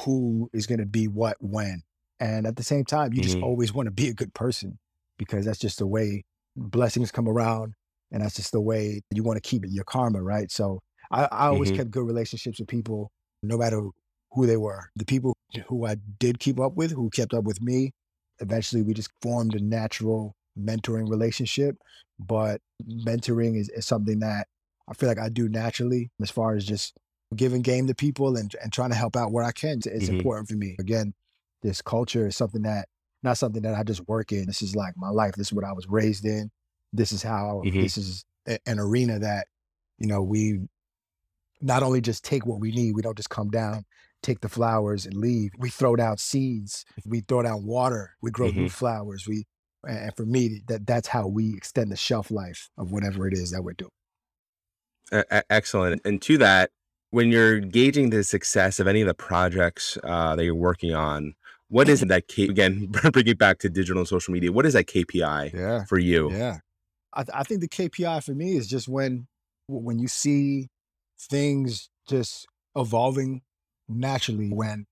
who 0.00 0.48
is 0.52 0.66
going 0.66 0.80
to 0.80 0.86
be 0.86 1.08
what 1.08 1.36
when. 1.40 1.82
And 2.20 2.46
at 2.46 2.56
the 2.56 2.62
same 2.62 2.84
time, 2.84 3.12
you 3.12 3.20
just 3.20 3.36
Mhm. 3.36 3.42
always 3.42 3.72
want 3.72 3.86
to 3.86 3.90
be 3.92 4.08
a 4.08 4.14
good 4.14 4.34
person 4.34 4.78
because 5.18 5.44
that's 5.44 5.58
just 5.58 5.78
the 5.78 5.86
way 5.86 6.24
blessings 6.56 7.10
come 7.12 7.28
around. 7.28 7.74
And 8.10 8.22
that's 8.22 8.36
just 8.36 8.52
the 8.52 8.60
way 8.60 9.02
you 9.10 9.22
want 9.22 9.36
to 9.42 9.48
keep 9.48 9.64
it, 9.64 9.70
your 9.70 9.84
karma, 9.84 10.22
right? 10.22 10.50
So 10.50 10.80
I, 11.10 11.24
I 11.24 11.46
always 11.48 11.70
Mhm. 11.70 11.76
kept 11.76 11.90
good 11.90 12.06
relationships 12.06 12.58
with 12.58 12.68
people, 12.68 13.10
no 13.42 13.56
matter 13.56 13.80
who 14.32 14.46
they 14.46 14.56
were. 14.56 14.90
The 14.96 15.04
people 15.04 15.34
who 15.68 15.86
I 15.86 15.96
did 16.18 16.38
keep 16.38 16.60
up 16.60 16.74
with, 16.74 16.90
who 16.92 17.08
kept 17.10 17.32
up 17.34 17.44
with 17.44 17.60
me, 17.62 17.92
eventually 18.40 18.82
we 18.82 18.94
just 18.94 19.10
formed 19.22 19.54
a 19.54 19.60
natural 19.60 20.34
mentoring 20.58 21.08
relationship. 21.08 21.76
But 22.18 22.60
mentoring 22.86 23.56
is, 23.58 23.68
is 23.70 23.86
something 23.86 24.18
that 24.20 24.46
I 24.88 24.94
feel 24.94 25.08
like 25.08 25.18
I 25.18 25.28
do 25.28 25.48
naturally 25.48 26.10
as 26.22 26.30
far 26.30 26.54
as 26.56 26.64
just 26.64 26.96
giving 27.36 27.62
game 27.62 27.86
to 27.86 27.94
people 27.94 28.36
and, 28.36 28.54
and 28.62 28.72
trying 28.72 28.90
to 28.90 28.96
help 28.96 29.16
out 29.16 29.32
where 29.32 29.44
I 29.44 29.52
can. 29.52 29.78
It's 29.84 30.08
Mhm. 30.08 30.18
important 30.18 30.48
for 30.48 30.56
me. 30.56 30.76
Again, 30.78 31.14
this 31.62 31.82
culture 31.82 32.26
is 32.26 32.36
something 32.36 32.62
that 32.62 32.88
not 33.22 33.36
something 33.36 33.62
that 33.62 33.74
I 33.74 33.82
just 33.82 34.06
work 34.08 34.30
in. 34.32 34.46
This 34.46 34.62
is 34.62 34.76
like 34.76 34.94
my 34.96 35.10
life. 35.10 35.34
This 35.34 35.48
is 35.48 35.52
what 35.52 35.64
I 35.64 35.72
was 35.72 35.88
raised 35.88 36.24
in. 36.24 36.50
This 36.92 37.12
is 37.12 37.22
how 37.22 37.62
Mhm. 37.66 37.82
this 37.82 37.96
is 37.98 38.24
a- 38.46 38.58
an 38.66 38.78
arena 38.78 39.18
that, 39.18 39.46
you 39.98 40.06
know, 40.06 40.22
we 40.22 40.60
not 41.60 41.82
only 41.82 42.00
just 42.00 42.24
take 42.24 42.46
what 42.46 42.60
we 42.60 42.70
need, 42.72 42.94
we 42.94 43.02
don't 43.02 43.16
just 43.16 43.30
come 43.30 43.50
down, 43.50 43.84
take 44.22 44.40
the 44.40 44.48
flowers 44.48 45.06
and 45.06 45.14
leave. 45.14 45.50
We 45.58 45.70
throw 45.70 45.96
down 45.96 46.18
seeds, 46.18 46.84
we 47.04 47.20
throw 47.20 47.42
down 47.42 47.64
water, 47.66 48.16
we 48.22 48.30
grow 48.30 48.50
new 48.50 48.66
Mhm. 48.66 48.70
flowers. 48.70 49.26
We 49.26 49.44
and 49.86 50.14
for 50.16 50.26
me, 50.26 50.60
that 50.66 50.86
that's 50.86 51.06
how 51.08 51.28
we 51.28 51.54
extend 51.56 51.92
the 51.92 51.96
shelf 51.96 52.30
life 52.32 52.68
of 52.76 52.90
whatever 52.90 53.28
it 53.28 53.32
is 53.34 53.52
that 53.52 53.62
we're 53.62 53.74
doing. 53.74 53.90
E- 55.12 55.22
excellent. 55.50 56.02
And 56.04 56.20
to 56.22 56.36
that, 56.38 56.70
when 57.10 57.30
you're 57.30 57.60
gauging 57.60 58.10
the 58.10 58.24
success 58.24 58.80
of 58.80 58.86
any 58.86 59.00
of 59.00 59.06
the 59.06 59.14
projects 59.14 59.96
uh, 60.04 60.36
that 60.36 60.44
you're 60.44 60.54
working 60.54 60.94
on, 60.94 61.34
what 61.68 61.88
is 61.88 62.02
it 62.02 62.08
that 62.08 62.28
K- 62.28 62.48
again 62.48 62.86
bring 63.12 63.26
it 63.28 63.38
back 63.38 63.58
to 63.60 63.70
digital 63.70 64.00
and 64.00 64.08
social 64.08 64.32
media? 64.34 64.52
What 64.52 64.66
is 64.66 64.74
that 64.74 64.86
KPI 64.86 65.52
Yeah. 65.54 65.84
for 65.84 65.98
you? 65.98 66.30
Yeah. 66.32 66.58
I, 67.12 67.22
th- 67.22 67.34
I 67.34 67.42
think 67.44 67.60
the 67.62 67.68
KPI 67.68 68.20
for 68.22 68.34
me 68.34 68.56
is 68.56 68.66
just 68.66 68.88
when 68.88 69.26
when 69.68 69.98
you 69.98 70.08
see 70.08 70.68
things 71.18 71.90
just 72.08 72.46
evolving 72.76 73.42
naturally. 73.88 74.50
When 74.52 74.86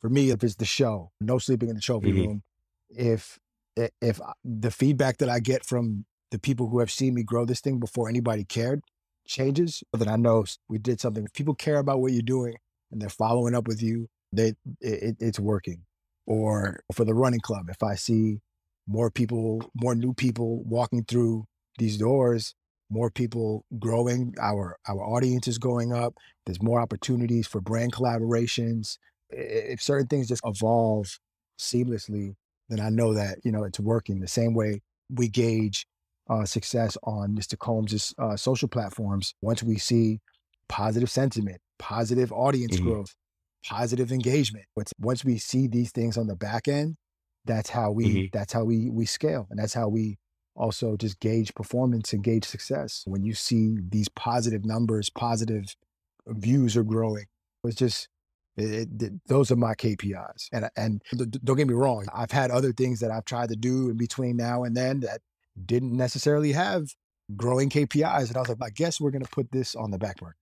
for 0.00 0.10
me, 0.10 0.30
if 0.30 0.44
it's 0.44 0.56
the 0.56 0.64
show, 0.64 1.12
no 1.20 1.38
sleeping 1.38 1.68
in 1.68 1.76
the 1.76 1.80
trophy 1.80 2.12
Mhm. 2.12 2.16
room, 2.16 2.42
if 2.90 3.38
if 3.76 4.20
the 4.44 4.70
feedback 4.70 5.18
that 5.18 5.28
I 5.28 5.40
get 5.40 5.64
from 5.64 6.06
the 6.30 6.38
people 6.38 6.68
who 6.68 6.80
have 6.80 6.90
seen 6.90 7.14
me 7.14 7.22
grow 7.22 7.44
this 7.44 7.60
thing 7.60 7.78
before 7.78 8.08
anybody 8.08 8.44
cared 8.44 8.82
changes, 9.26 9.82
then 9.92 10.08
I 10.08 10.16
know 10.16 10.44
we 10.68 10.78
did 10.78 11.00
something. 11.00 11.24
If 11.24 11.32
people 11.32 11.54
care 11.54 11.78
about 11.78 12.00
what 12.00 12.12
you're 12.12 12.22
doing 12.22 12.56
and 12.90 13.00
they're 13.02 13.08
following 13.08 13.54
up 13.54 13.66
with 13.68 13.82
you, 13.82 14.08
they 14.32 14.54
it- 14.80 15.16
it's 15.20 15.38
working. 15.40 15.84
Or 16.26 16.80
for 16.92 17.04
the 17.04 17.14
running 17.14 17.40
club, 17.40 17.68
if 17.70 17.82
I 17.82 17.94
see 17.96 18.40
more 18.86 19.10
people, 19.10 19.70
more 19.74 19.94
new 19.94 20.14
people 20.14 20.62
walking 20.64 21.04
through 21.04 21.46
these 21.78 21.98
doors, 21.98 22.54
more 22.90 23.10
people 23.10 23.64
growing, 23.78 24.34
our 24.40 24.76
our 24.88 25.02
audience 25.02 25.48
is 25.48 25.58
going 25.58 25.92
up. 25.92 26.14
There's 26.46 26.62
more 26.62 26.80
opportunities 26.80 27.46
for 27.46 27.60
brand 27.60 27.92
collaborations. 27.92 28.98
If 29.30 29.82
certain 29.82 30.06
things 30.06 30.28
just 30.28 30.42
evolve 30.44 31.18
seamlessly, 31.58 32.34
then 32.68 32.80
I 32.80 32.90
know 32.90 33.14
that 33.14 33.38
you 33.44 33.52
know 33.52 33.64
it's 33.64 33.80
working. 33.80 34.20
The 34.20 34.28
same 34.28 34.54
way 34.54 34.80
we 35.10 35.28
gauge 35.28 35.86
uh, 36.28 36.44
success 36.44 36.96
on 37.04 37.34
Mr. 37.34 37.56
Combs' 37.56 38.14
uh, 38.18 38.36
social 38.36 38.68
platforms. 38.68 39.34
Once 39.42 39.62
we 39.62 39.78
see 39.78 40.20
positive 40.68 41.10
sentiment, 41.10 41.60
positive 41.78 42.32
audience 42.32 42.76
Mhm. 42.76 42.78
growth, 42.78 43.14
positive 43.66 44.12
engagement. 44.12 44.64
Once 44.76 44.92
once 45.00 45.24
we 45.24 45.38
see 45.38 45.66
these 45.66 45.92
things 45.92 46.16
on 46.16 46.26
the 46.26 46.36
back 46.36 46.68
end, 46.68 46.96
that's 47.44 47.70
how 47.70 47.90
we 47.90 48.22
Mhm. 48.22 48.30
that's 48.32 48.52
how 48.52 48.64
we 48.64 48.90
we 48.90 49.06
scale, 49.06 49.46
and 49.50 49.58
that's 49.58 49.74
how 49.74 49.88
we 49.88 50.18
also 50.56 50.96
just 50.96 51.20
gauge 51.20 51.54
performance 51.54 52.12
and 52.12 52.22
gauge 52.24 52.44
success. 52.44 53.02
When 53.06 53.22
you 53.22 53.34
see 53.34 53.76
these 53.88 54.08
positive 54.08 54.64
numbers, 54.64 55.10
positive 55.10 55.74
views 56.26 56.76
are 56.76 56.84
growing, 56.84 57.26
it's 57.64 57.76
just 57.76 58.08
it, 58.56 58.64
it- 58.72 58.98
th- 58.98 59.12
those 59.26 59.50
are 59.50 59.56
my 59.56 59.74
KPIs. 59.74 60.48
And 60.52 60.68
and 60.76 61.02
don't 61.44 61.56
get 61.56 61.68
me 61.68 61.74
wrong, 61.74 62.06
I've 62.14 62.30
had 62.30 62.50
other 62.50 62.72
things 62.72 63.00
that 63.00 63.10
I've 63.10 63.24
tried 63.24 63.50
to 63.50 63.56
do 63.56 63.90
in 63.90 63.96
between 63.96 64.36
now 64.36 64.64
and 64.64 64.76
then 64.76 65.00
that 65.00 65.20
didn't 65.64 65.92
necessarily 65.96 66.52
have 66.52 66.88
growing 67.36 67.68
KPIs, 67.70 68.28
and 68.28 68.36
I 68.36 68.40
was 68.40 68.48
like, 68.48 68.58
I 68.62 68.70
guess 68.70 69.00
we're 69.00 69.10
gonna 69.10 69.24
put 69.30 69.50
this 69.52 69.74
on 69.74 69.90
the 69.90 69.98
back 69.98 70.16
burner. 70.18 70.36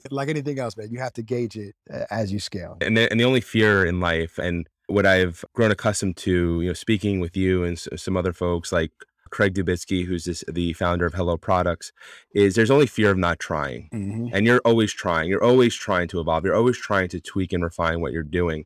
like 0.10 0.28
anything 0.28 0.58
else, 0.58 0.76
man, 0.76 0.88
you 0.90 0.98
have 0.98 1.12
to 1.12 1.22
gauge 1.22 1.56
it 1.56 1.74
as 2.10 2.32
you 2.32 2.40
scale. 2.40 2.76
and 2.80 2.96
the, 2.96 3.08
and 3.10 3.20
the 3.20 3.24
only 3.24 3.40
fear 3.40 3.84
in 3.84 4.00
life 4.00 4.36
and 4.38 4.66
what 4.88 5.06
I've 5.06 5.44
grown 5.54 5.70
accustomed 5.70 6.16
to, 6.18 6.60
you 6.60 6.66
know, 6.68 6.72
speaking 6.72 7.20
with 7.20 7.36
you 7.36 7.62
and 7.64 7.76
s- 7.76 7.88
some 7.96 8.16
other 8.16 8.32
folks 8.32 8.70
like 8.72 8.90
Craig 9.34 9.52
Dubitsky, 9.52 10.06
who's 10.06 10.26
this, 10.26 10.44
the 10.46 10.74
founder 10.74 11.06
of 11.06 11.14
Hello 11.14 11.36
Products, 11.36 11.90
is 12.36 12.54
there's 12.54 12.70
only 12.70 12.86
fear 12.86 13.10
of 13.10 13.18
not 13.18 13.40
trying. 13.40 13.88
And 14.32 14.46
you're 14.46 14.60
always 14.64 14.92
trying. 14.92 15.28
You're 15.28 15.42
always 15.42 15.74
trying 15.74 16.06
to 16.08 16.20
evolve. 16.20 16.44
You're 16.44 16.54
always 16.54 16.78
trying 16.78 17.08
to 17.08 17.20
tweak 17.20 17.52
and 17.52 17.64
refine 17.64 18.00
what 18.00 18.12
you're 18.12 18.22
doing. 18.22 18.64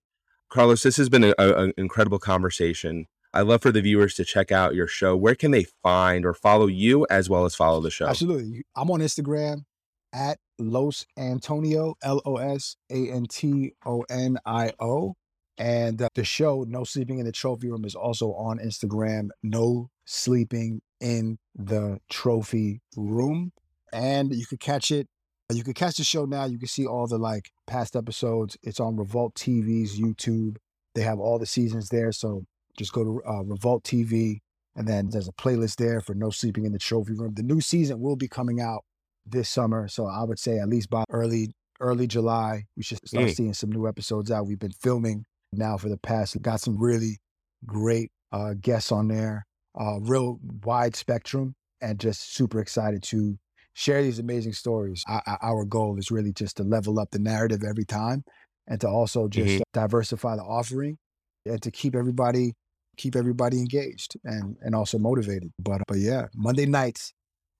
Carlos, 0.51 0.83
this 0.83 0.99
has 0.99 1.09
been 1.09 1.33
an 1.39 1.73
incredible 1.79 2.19
conversation. 2.19 3.07
I'd 3.33 3.47
love 3.47 3.63
for 3.63 3.73
the 3.73 3.81
viewers 3.81 4.15
to 4.17 4.27
check 4.27 4.53
out 4.53 4.75
your 4.75 4.87
show. 4.87 5.17
Where 5.17 5.35
can 5.35 5.53
they 5.53 5.65
find 5.83 6.27
or 6.27 6.35
follow 6.35 6.67
you 6.67 7.07
as 7.09 7.31
well 7.31 7.47
as 7.47 7.55
follow 7.55 7.81
the 7.81 7.91
show? 7.91 8.07
Absolutely. 8.07 8.63
I'm 8.77 8.91
on 8.91 9.01
Instagram 9.01 9.65
at 10.13 10.39
Los 10.59 11.07
Antonio, 11.17 11.95
L 12.03 12.21
O 12.27 12.37
S 12.37 12.77
A 12.91 13.11
N 13.11 13.25
T 13.25 13.73
O 13.87 14.05
N 14.11 14.37
I 14.45 14.73
O. 14.81 15.15
And 15.57 16.03
uh, 16.03 16.09
the 16.15 16.25
show, 16.25 16.65
No 16.69 16.85
Sleeping 16.85 17.19
in 17.19 17.27
the 17.27 17.33
Trophy 17.33 17.71
Room, 17.71 17.85
is 17.85 17.95
also 17.95 18.33
on 18.35 18.59
Instagram, 18.59 19.31
No 19.43 19.91
Sleeping 20.11 20.81
in 21.01 21.39
the 21.55 21.99
Trophy 22.09 22.81
Room. 22.97 23.53
And 23.93 24.35
you 24.35 24.47
could 24.47 24.59
catch 24.59 24.91
it. 24.91 25.07
You 25.53 25.63
could 25.63 25.75
catch 25.75 25.99
the 25.99 26.05
show 26.05 26.25
now. 26.25 26.47
You 26.47 26.59
can 26.59 26.67
see 26.69 26.87
all 26.87 27.07
the 27.07 27.19
like 27.19 27.51
past 27.67 27.95
episodes. 27.95 28.57
It's 28.63 28.81
on 28.81 28.97
Revolt 28.97 29.35
TV's 29.35 30.01
YouTube. 30.01 30.57
They 30.95 31.03
have 31.03 31.19
all 31.19 31.39
the 31.39 31.45
seasons 31.47 31.91
there. 31.91 32.11
So 32.13 32.45
just 32.79 32.93
go 32.95 33.05
to 33.05 33.23
uh, 33.29 33.43
Revolt 33.43 33.85
TV 33.85 34.39
and 34.75 34.89
then 34.89 35.11
there's 35.11 35.29
a 35.29 35.33
playlist 35.33 35.77
there 35.77 36.01
for 36.01 36.15
No 36.15 36.31
Sleeping 36.31 36.65
in 36.65 36.73
the 36.73 36.79
Trophy 36.79 37.13
Room. 37.13 37.35
The 37.35 37.43
new 37.43 37.61
season 37.61 38.01
will 38.01 38.17
be 38.17 38.29
coming 38.29 38.61
out 38.63 38.85
this 39.27 39.51
summer. 39.51 39.89
So 39.89 40.07
I 40.07 40.23
would 40.23 40.39
say 40.39 40.59
at 40.59 40.69
least 40.71 40.89
by 40.89 41.05
early, 41.11 41.51
early 41.81 42.07
July, 42.07 42.65
we 42.79 42.83
should 42.83 43.07
start 43.07 43.27
Mm. 43.27 43.35
seeing 43.37 43.55
some 43.55 43.71
new 43.71 43.87
episodes 43.87 44.31
out. 44.31 44.47
We've 44.47 44.59
been 44.59 44.73
filming 44.81 45.25
now 45.53 45.77
for 45.77 45.91
the 45.91 45.99
past, 45.99 46.41
got 46.41 46.61
some 46.61 46.79
really 46.79 47.19
great 47.67 48.11
uh, 48.33 48.55
guests 48.61 48.93
on 48.93 49.09
there, 49.09 49.47
uh, 49.79 49.99
real 50.01 50.39
wide 50.65 50.97
spectrum, 50.97 51.55
and 51.81 51.99
just 52.01 52.35
super 52.35 52.61
excited 52.61 53.03
to 53.05 53.39
share 53.75 54.03
these 54.03 54.19
amazing 54.19 54.53
stories. 54.53 55.05
I, 55.07 55.37
our 55.43 55.65
goal 55.65 55.99
is 55.99 56.11
really 56.11 56.33
just 56.33 56.57
to 56.57 56.65
level 56.65 56.99
up 56.99 57.11
the 57.13 57.21
narrative 57.21 57.63
every 57.63 57.85
time 57.85 58.25
and 58.67 58.81
to 58.81 58.89
also 58.89 59.29
just 59.29 59.59
Mhm. 59.59 59.63
diversify 59.73 60.35
the 60.37 60.43
offering 60.43 60.99
and 61.47 61.63
to 61.63 61.71
keep 61.71 61.95
everybody 61.95 62.55
keep 62.97 63.15
everybody 63.15 63.61
engaged 63.61 64.17
and 64.25 64.57
and 64.61 64.75
also 64.75 64.99
motivated. 64.99 65.53
But 65.61 65.83
but 65.87 65.99
yeah, 65.99 66.27
Monday 66.35 66.67
nights 66.67 67.13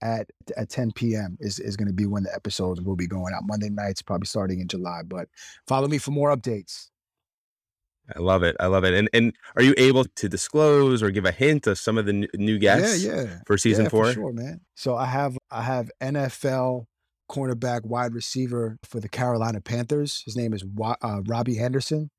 at 0.03 0.29
at 0.57 0.69
10 0.69 0.91
p.m. 0.93 1.37
is 1.39 1.61
is 1.61 1.77
going 1.77 1.87
to 1.87 1.95
be 1.95 2.07
when 2.07 2.25
the 2.25 2.35
episodes 2.35 2.81
will 2.83 2.97
be 2.97 3.07
going 3.07 3.33
out. 3.33 3.43
Monday 3.47 3.69
nights, 3.71 4.03
probably 4.03 4.27
starting 4.27 4.59
in 4.59 4.67
July. 4.67 5.03
But 5.07 5.29
follow 5.69 5.87
me 5.87 5.99
for 5.99 6.11
more 6.11 6.35
updates. 6.37 6.89
I 8.17 8.21
love 8.21 8.43
it. 8.43 8.57
I 8.61 8.67
love 8.67 8.85
it. 8.85 8.95
And 8.95 9.09
and 9.13 9.35
are 9.57 9.63
you 9.63 9.75
able 9.77 10.05
to 10.05 10.29
disclose 10.29 11.03
or 11.03 11.11
give 11.11 11.25
a 11.25 11.33
hint 11.33 11.67
of 11.67 11.79
some 11.79 11.99
of 11.99 12.07
the 12.07 12.13
n- 12.13 12.27
new 12.35 12.59
guests 12.59 13.05
Yeah, 13.05 13.23
yeah. 13.23 13.39
for 13.47 13.59
season 13.59 13.85
yeah, 13.85 13.91
four? 13.91 14.07
For 14.07 14.13
sure, 14.13 14.33
man. 14.33 14.61
So 14.77 14.97
I 14.97 15.07
have 15.07 15.37
I 15.51 15.63
have 15.63 15.91
NFL 16.01 16.85
cornerback 17.31 17.85
wide 17.85 18.15
receiver 18.15 18.79
for 18.85 19.01
the 19.01 19.09
Carolina 19.09 19.61
Panthers. 19.61 20.23
His 20.25 20.37
name 20.37 20.55
is 20.55 20.65
uh, 21.03 21.21
Robby 21.27 21.59
Anderson. 21.59 22.11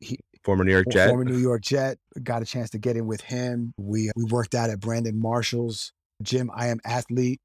He 0.00 0.18
Former 0.44 0.62
New 0.64 0.72
York 0.72 0.86
Jet. 0.90 1.08
former 1.08 1.24
New 1.24 1.38
York 1.38 1.62
Jet. 1.62 1.98
Got 2.22 2.42
a 2.42 2.44
chance 2.44 2.70
to 2.70 2.78
get 2.78 2.96
in 2.96 3.06
with 3.06 3.20
him. 3.20 3.72
We 3.78 4.10
we 4.16 4.24
worked 4.24 4.54
out 4.54 4.70
at 4.70 4.78
Brandon 4.80 5.18
Marshall's 5.20 5.92
gym. 6.22 6.50
I 6.54 6.68
am 6.68 6.78
athlete, 6.84 7.40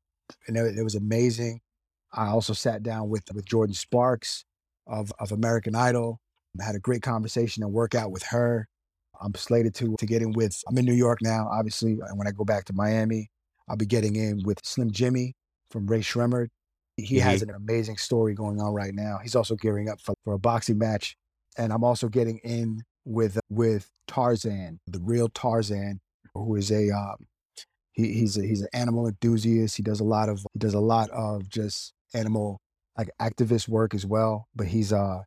and 0.48 0.56
it, 0.56 0.78
it 0.78 0.84
was 0.84 0.96
amazing. 0.96 1.62
I 2.14 2.28
also 2.28 2.54
sat 2.54 2.84
down 2.84 3.10
with 3.10 3.24
with 3.34 3.46
Jordin 3.46 3.76
Sparks 3.76 4.44
of 4.86 5.12
of 5.20 5.32
American 5.32 5.76
Idol. 5.76 6.20
Had 6.60 6.76
a 6.76 6.80
great 6.80 7.02
conversation 7.02 7.64
and 7.64 7.72
workout 7.72 8.12
with 8.12 8.24
her. 8.24 8.68
I'm 9.22 9.34
slated 9.36 9.76
to 9.76 9.96
to 9.98 10.06
get 10.06 10.22
in 10.22 10.32
with. 10.32 10.62
I'm 10.68 10.78
in 10.78 10.86
New 10.86 10.94
York 10.94 11.20
now, 11.22 11.48
obviously, 11.52 11.92
and 11.92 12.18
when 12.18 12.28
I 12.28 12.32
go 12.32 12.44
back 12.44 12.66
to 12.66 12.74
Miami, 12.74 13.30
I'll 13.70 13.78
be 13.78 13.86
getting 13.86 14.16
in 14.16 14.42
with 14.44 14.60
Slim 14.64 14.92
Jxmmi 14.92 15.32
from 15.70 15.88
Rae 15.88 16.00
Sremmurd. 16.00 16.48
He 16.98 17.20
has 17.20 17.42
an 17.42 17.50
amazing 17.52 17.98
story 17.98 18.34
going 18.34 18.60
on 18.60 18.74
right 18.74 18.94
now. 18.94 19.20
He's 19.22 19.36
also 19.36 19.56
gearing 19.56 19.90
up 19.90 20.02
for, 20.02 20.14
for 20.24 20.34
a 20.34 20.40
boxing 20.40 20.78
match, 20.78 21.16
and 21.58 21.72
I'm 21.72 21.84
also 21.84 22.10
getting 22.10 22.40
in 22.40 22.82
with 23.06 23.40
with 23.50 23.90
Tarzan, 24.08 24.80
the 24.88 25.00
real 25.00 25.30
Tarzan, 25.30 26.00
who 26.34 26.56
is 26.56 26.72
a 26.72 26.90
um, 26.92 27.28
he, 27.94 28.14
he's 28.14 28.38
a, 28.38 28.46
he's 28.46 28.62
an 28.62 28.70
animal 28.74 29.08
enthusiast. 29.08 29.78
He 29.78 29.84
does 29.84 30.00
a 30.00 30.04
lot 30.04 30.30
of 30.30 30.46
he 30.54 30.60
does 30.60 30.74
a 30.74 30.80
lot 30.80 31.10
of 31.12 31.50
just 31.50 31.94
animal 32.14 32.60
like 32.98 33.10
activist 33.22 33.68
work 33.68 33.94
as 33.94 34.06
well. 34.06 34.48
But 34.56 34.68
he's 34.68 34.94
uh 34.94 35.22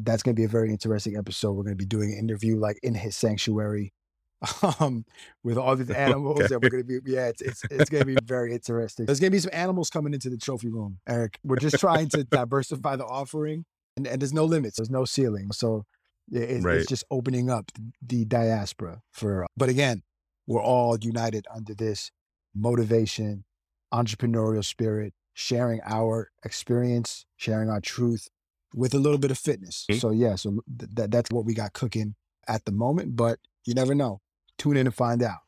that's 0.00 0.22
going 0.22 0.34
to 0.34 0.40
be 0.40 0.44
a 0.44 0.48
very 0.48 0.70
interesting 0.70 1.16
episode. 1.16 1.52
We're 1.52 1.64
going 1.64 1.76
to 1.76 1.82
be 1.82 1.86
doing 1.86 2.12
an 2.12 2.18
interview 2.18 2.58
like 2.58 2.78
in 2.82 2.94
his 2.94 3.16
sanctuary, 3.16 3.92
um, 4.80 5.04
with 5.44 5.56
all 5.58 5.76
these 5.76 5.90
animals, 6.08 6.40
Okay. 6.42 6.54
and 6.54 6.62
we're 6.62 6.70
going 6.70 6.86
to 6.86 7.00
be 7.00 7.10
yeah, 7.12 7.28
it's 7.28 7.42
it's 7.42 7.62
it's 7.70 7.90
going 7.90 8.02
to 8.06 8.06
be 8.06 8.16
very 8.24 8.52
interesting. 8.52 9.06
There's 9.06 9.20
going 9.20 9.30
to 9.30 9.36
be 9.36 9.40
some 9.40 9.50
animals 9.52 9.90
coming 9.90 10.14
into 10.14 10.30
the 10.30 10.36
trophy 10.38 10.68
room, 10.68 10.98
Eric. 11.08 11.38
We're 11.44 11.56
just 11.56 11.78
trying 11.78 12.08
to 12.10 12.24
diversify 12.24 12.96
the 12.96 13.06
offering, 13.06 13.64
and, 13.96 14.06
and 14.06 14.20
there's 14.20 14.32
no 14.32 14.44
limits, 14.44 14.76
there's 14.76 14.90
no 14.90 15.04
ceiling. 15.04 15.50
So 15.52 15.84
it's, 16.30 16.64
Right. 16.64 16.76
it's 16.76 16.86
just 16.88 17.04
opening 17.10 17.48
up 17.50 17.70
the 18.02 18.24
diaspora 18.24 19.00
for. 19.12 19.46
But 19.56 19.68
again, 19.70 20.02
we're 20.46 20.62
all 20.62 20.96
united 21.00 21.46
under 21.54 21.74
this 21.74 22.10
motivation, 22.54 23.44
entrepreneurial 23.92 24.64
spirit, 24.64 25.14
sharing 25.34 25.80
our 25.84 26.30
experience, 26.44 27.24
sharing 27.36 27.70
our 27.70 27.80
truth 27.80 28.28
with 28.74 28.94
a 28.94 28.98
little 28.98 29.18
bit 29.18 29.30
of 29.30 29.38
fitness. 29.38 29.86
Mhm. 29.90 30.00
So 30.00 30.10
yeah, 30.10 30.34
so 30.36 30.60
th- 30.78 30.90
that 30.94 31.10
that's 31.10 31.30
what 31.30 31.44
we 31.44 31.54
got 31.54 31.72
cooking 31.72 32.14
at 32.46 32.64
the 32.64 32.72
moment. 32.72 33.16
But 33.16 33.38
you 33.64 33.74
never 33.74 33.94
know. 33.94 34.20
Tune 34.58 34.76
in 34.76 34.86
and 34.86 34.94
find 34.94 35.22
out. 35.22 35.38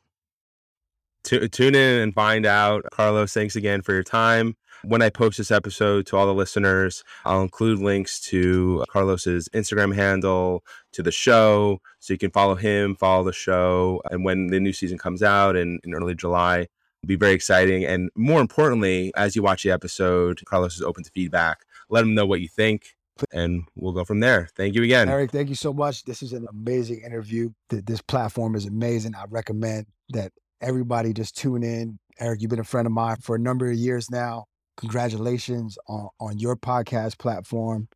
Tu- 1.23 1.47
tune 1.49 1.75
in 1.75 1.99
and 2.01 2.13
find 2.13 2.45
out. 2.45 2.83
Carlos, 2.91 3.33
thanks 3.33 3.55
again 3.55 3.81
for 3.81 3.93
your 3.93 4.03
time. 4.03 4.55
When 4.83 5.03
I 5.03 5.11
post 5.11 5.37
this 5.37 5.51
episode 5.51 6.07
to 6.07 6.17
all 6.17 6.25
the 6.25 6.33
listeners, 6.33 7.03
I'll 7.23 7.43
include 7.43 7.77
links 7.77 8.19
to 8.21 8.83
Carlos's 8.89 9.47
Instagram 9.49 9.93
handle, 9.93 10.63
to 10.93 11.03
the 11.03 11.11
show, 11.11 11.79
so 11.99 12.13
you 12.13 12.17
can 12.17 12.31
follow 12.31 12.55
him, 12.55 12.95
follow 12.95 13.23
the 13.23 13.33
show. 13.33 14.01
And 14.09 14.25
when 14.25 14.47
the 14.47 14.59
new 14.59 14.73
season 14.73 14.97
comes 14.97 15.21
out 15.21 15.55
in, 15.55 15.79
in 15.83 15.93
early 15.93 16.15
July, 16.15 16.61
it'll 16.61 17.07
be 17.07 17.15
very 17.15 17.33
exciting. 17.33 17.85
And 17.85 18.09
more 18.15 18.41
importantly, 18.41 19.11
as 19.15 19.35
you 19.35 19.43
watch 19.43 19.61
the 19.61 19.69
episode, 19.69 20.41
Carlos 20.45 20.75
is 20.75 20.81
open 20.81 21.03
to 21.03 21.11
feedback. 21.11 21.59
Let 21.91 22.03
him 22.03 22.15
know 22.15 22.25
what 22.25 22.41
you 22.41 22.47
think, 22.47 22.95
and 23.31 23.63
we'll 23.75 23.93
go 23.93 24.03
from 24.03 24.19
there. 24.19 24.49
Thank 24.55 24.75
you 24.75 24.83
again. 24.83 25.09
Eric, 25.09 25.31
thank 25.31 25.49
you 25.49 25.55
so 25.55 25.73
much. 25.73 26.03
This 26.03 26.21
is 26.23 26.33
an 26.33 26.47
amazing 26.49 27.01
interview. 27.05 27.49
This 27.69 28.01
platform 28.01 28.55
is 28.55 28.65
amazing. 28.65 29.15
I 29.15 29.25
recommend 29.29 29.87
that 30.09 30.31
everybody 30.61 31.13
just 31.13 31.37
tune 31.37 31.63
in. 31.63 31.99
Eric, 32.19 32.41
you've 32.41 32.49
been 32.49 32.59
a 32.59 32.63
friend 32.63 32.85
of 32.85 32.93
mine 32.93 33.17
for 33.21 33.35
a 33.35 33.39
number 33.39 33.69
of 33.69 33.75
years 33.75 34.09
now. 34.09 34.45
Congratulations 34.77 35.77
on, 35.87 36.09
on 36.19 36.39
your 36.39 36.55
podcast 36.55 37.17
platform. 37.17 37.87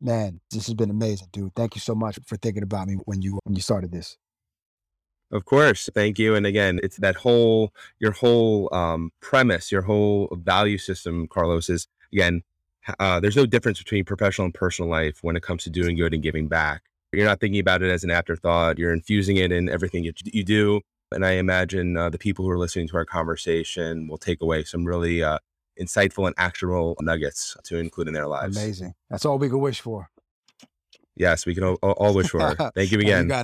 Man, 0.00 0.40
this 0.50 0.66
has 0.66 0.74
been 0.74 0.90
amazing, 0.90 1.28
dude. 1.32 1.54
Thank 1.54 1.74
you 1.74 1.80
so 1.80 1.94
much 1.94 2.18
for 2.26 2.36
thinking 2.36 2.62
about 2.62 2.88
me 2.88 2.94
when 3.04 3.22
you 3.22 3.38
when 3.44 3.54
you 3.54 3.62
started 3.62 3.90
this. 3.92 4.16
Of 5.30 5.44
course. 5.44 5.88
Thank 5.94 6.18
you. 6.18 6.34
And 6.34 6.46
again, 6.46 6.78
it's 6.82 6.98
that 6.98 7.16
whole, 7.16 7.72
your 7.98 8.12
whole 8.12 8.72
um, 8.72 9.10
premise, 9.20 9.72
your 9.72 9.82
whole 9.82 10.28
value 10.30 10.78
system, 10.78 11.26
Carlos, 11.26 11.68
is 11.68 11.88
again, 12.12 12.42
uh, 12.98 13.20
there's 13.20 13.36
no 13.36 13.46
difference 13.46 13.78
between 13.78 14.04
professional 14.04 14.44
and 14.46 14.54
personal 14.54 14.90
life 14.90 15.18
when 15.22 15.36
it 15.36 15.42
comes 15.42 15.64
to 15.64 15.70
doing 15.70 15.96
good 15.96 16.14
and 16.14 16.22
giving 16.22 16.48
back. 16.48 16.82
You're 17.12 17.26
not 17.26 17.40
thinking 17.40 17.60
about 17.60 17.82
it 17.82 17.90
as 17.90 18.02
an 18.04 18.10
afterthought. 18.10 18.78
You're 18.78 18.92
infusing 18.92 19.36
it 19.36 19.52
in 19.52 19.68
everything 19.68 20.04
you, 20.04 20.12
you 20.24 20.44
do. 20.44 20.80
And 21.12 21.24
I 21.24 21.32
imagine 21.32 21.96
uh, 21.96 22.10
the 22.10 22.18
people 22.18 22.44
who 22.44 22.50
are 22.50 22.58
listening 22.58 22.88
to 22.88 22.96
our 22.96 23.04
conversation 23.04 24.08
will 24.08 24.18
take 24.18 24.42
away 24.42 24.64
some 24.64 24.84
really 24.84 25.22
uh, 25.22 25.38
insightful 25.80 26.26
and 26.26 26.34
actionable 26.38 26.96
nuggets 27.00 27.56
to 27.64 27.78
include 27.78 28.08
in 28.08 28.14
their 28.14 28.26
lives. 28.26 28.56
Amazing. 28.56 28.94
That's 29.10 29.24
all 29.24 29.38
we 29.38 29.48
can 29.48 29.60
wish 29.60 29.80
for. 29.80 30.08
Yes, 31.16 31.46
we 31.46 31.54
can 31.54 31.62
all, 31.62 31.74
all 31.76 32.14
wish 32.14 32.30
for. 32.30 32.54
Thank 32.74 32.90
you 32.90 32.98
You 32.98 33.04
again. 33.04 33.28
got 33.28 33.42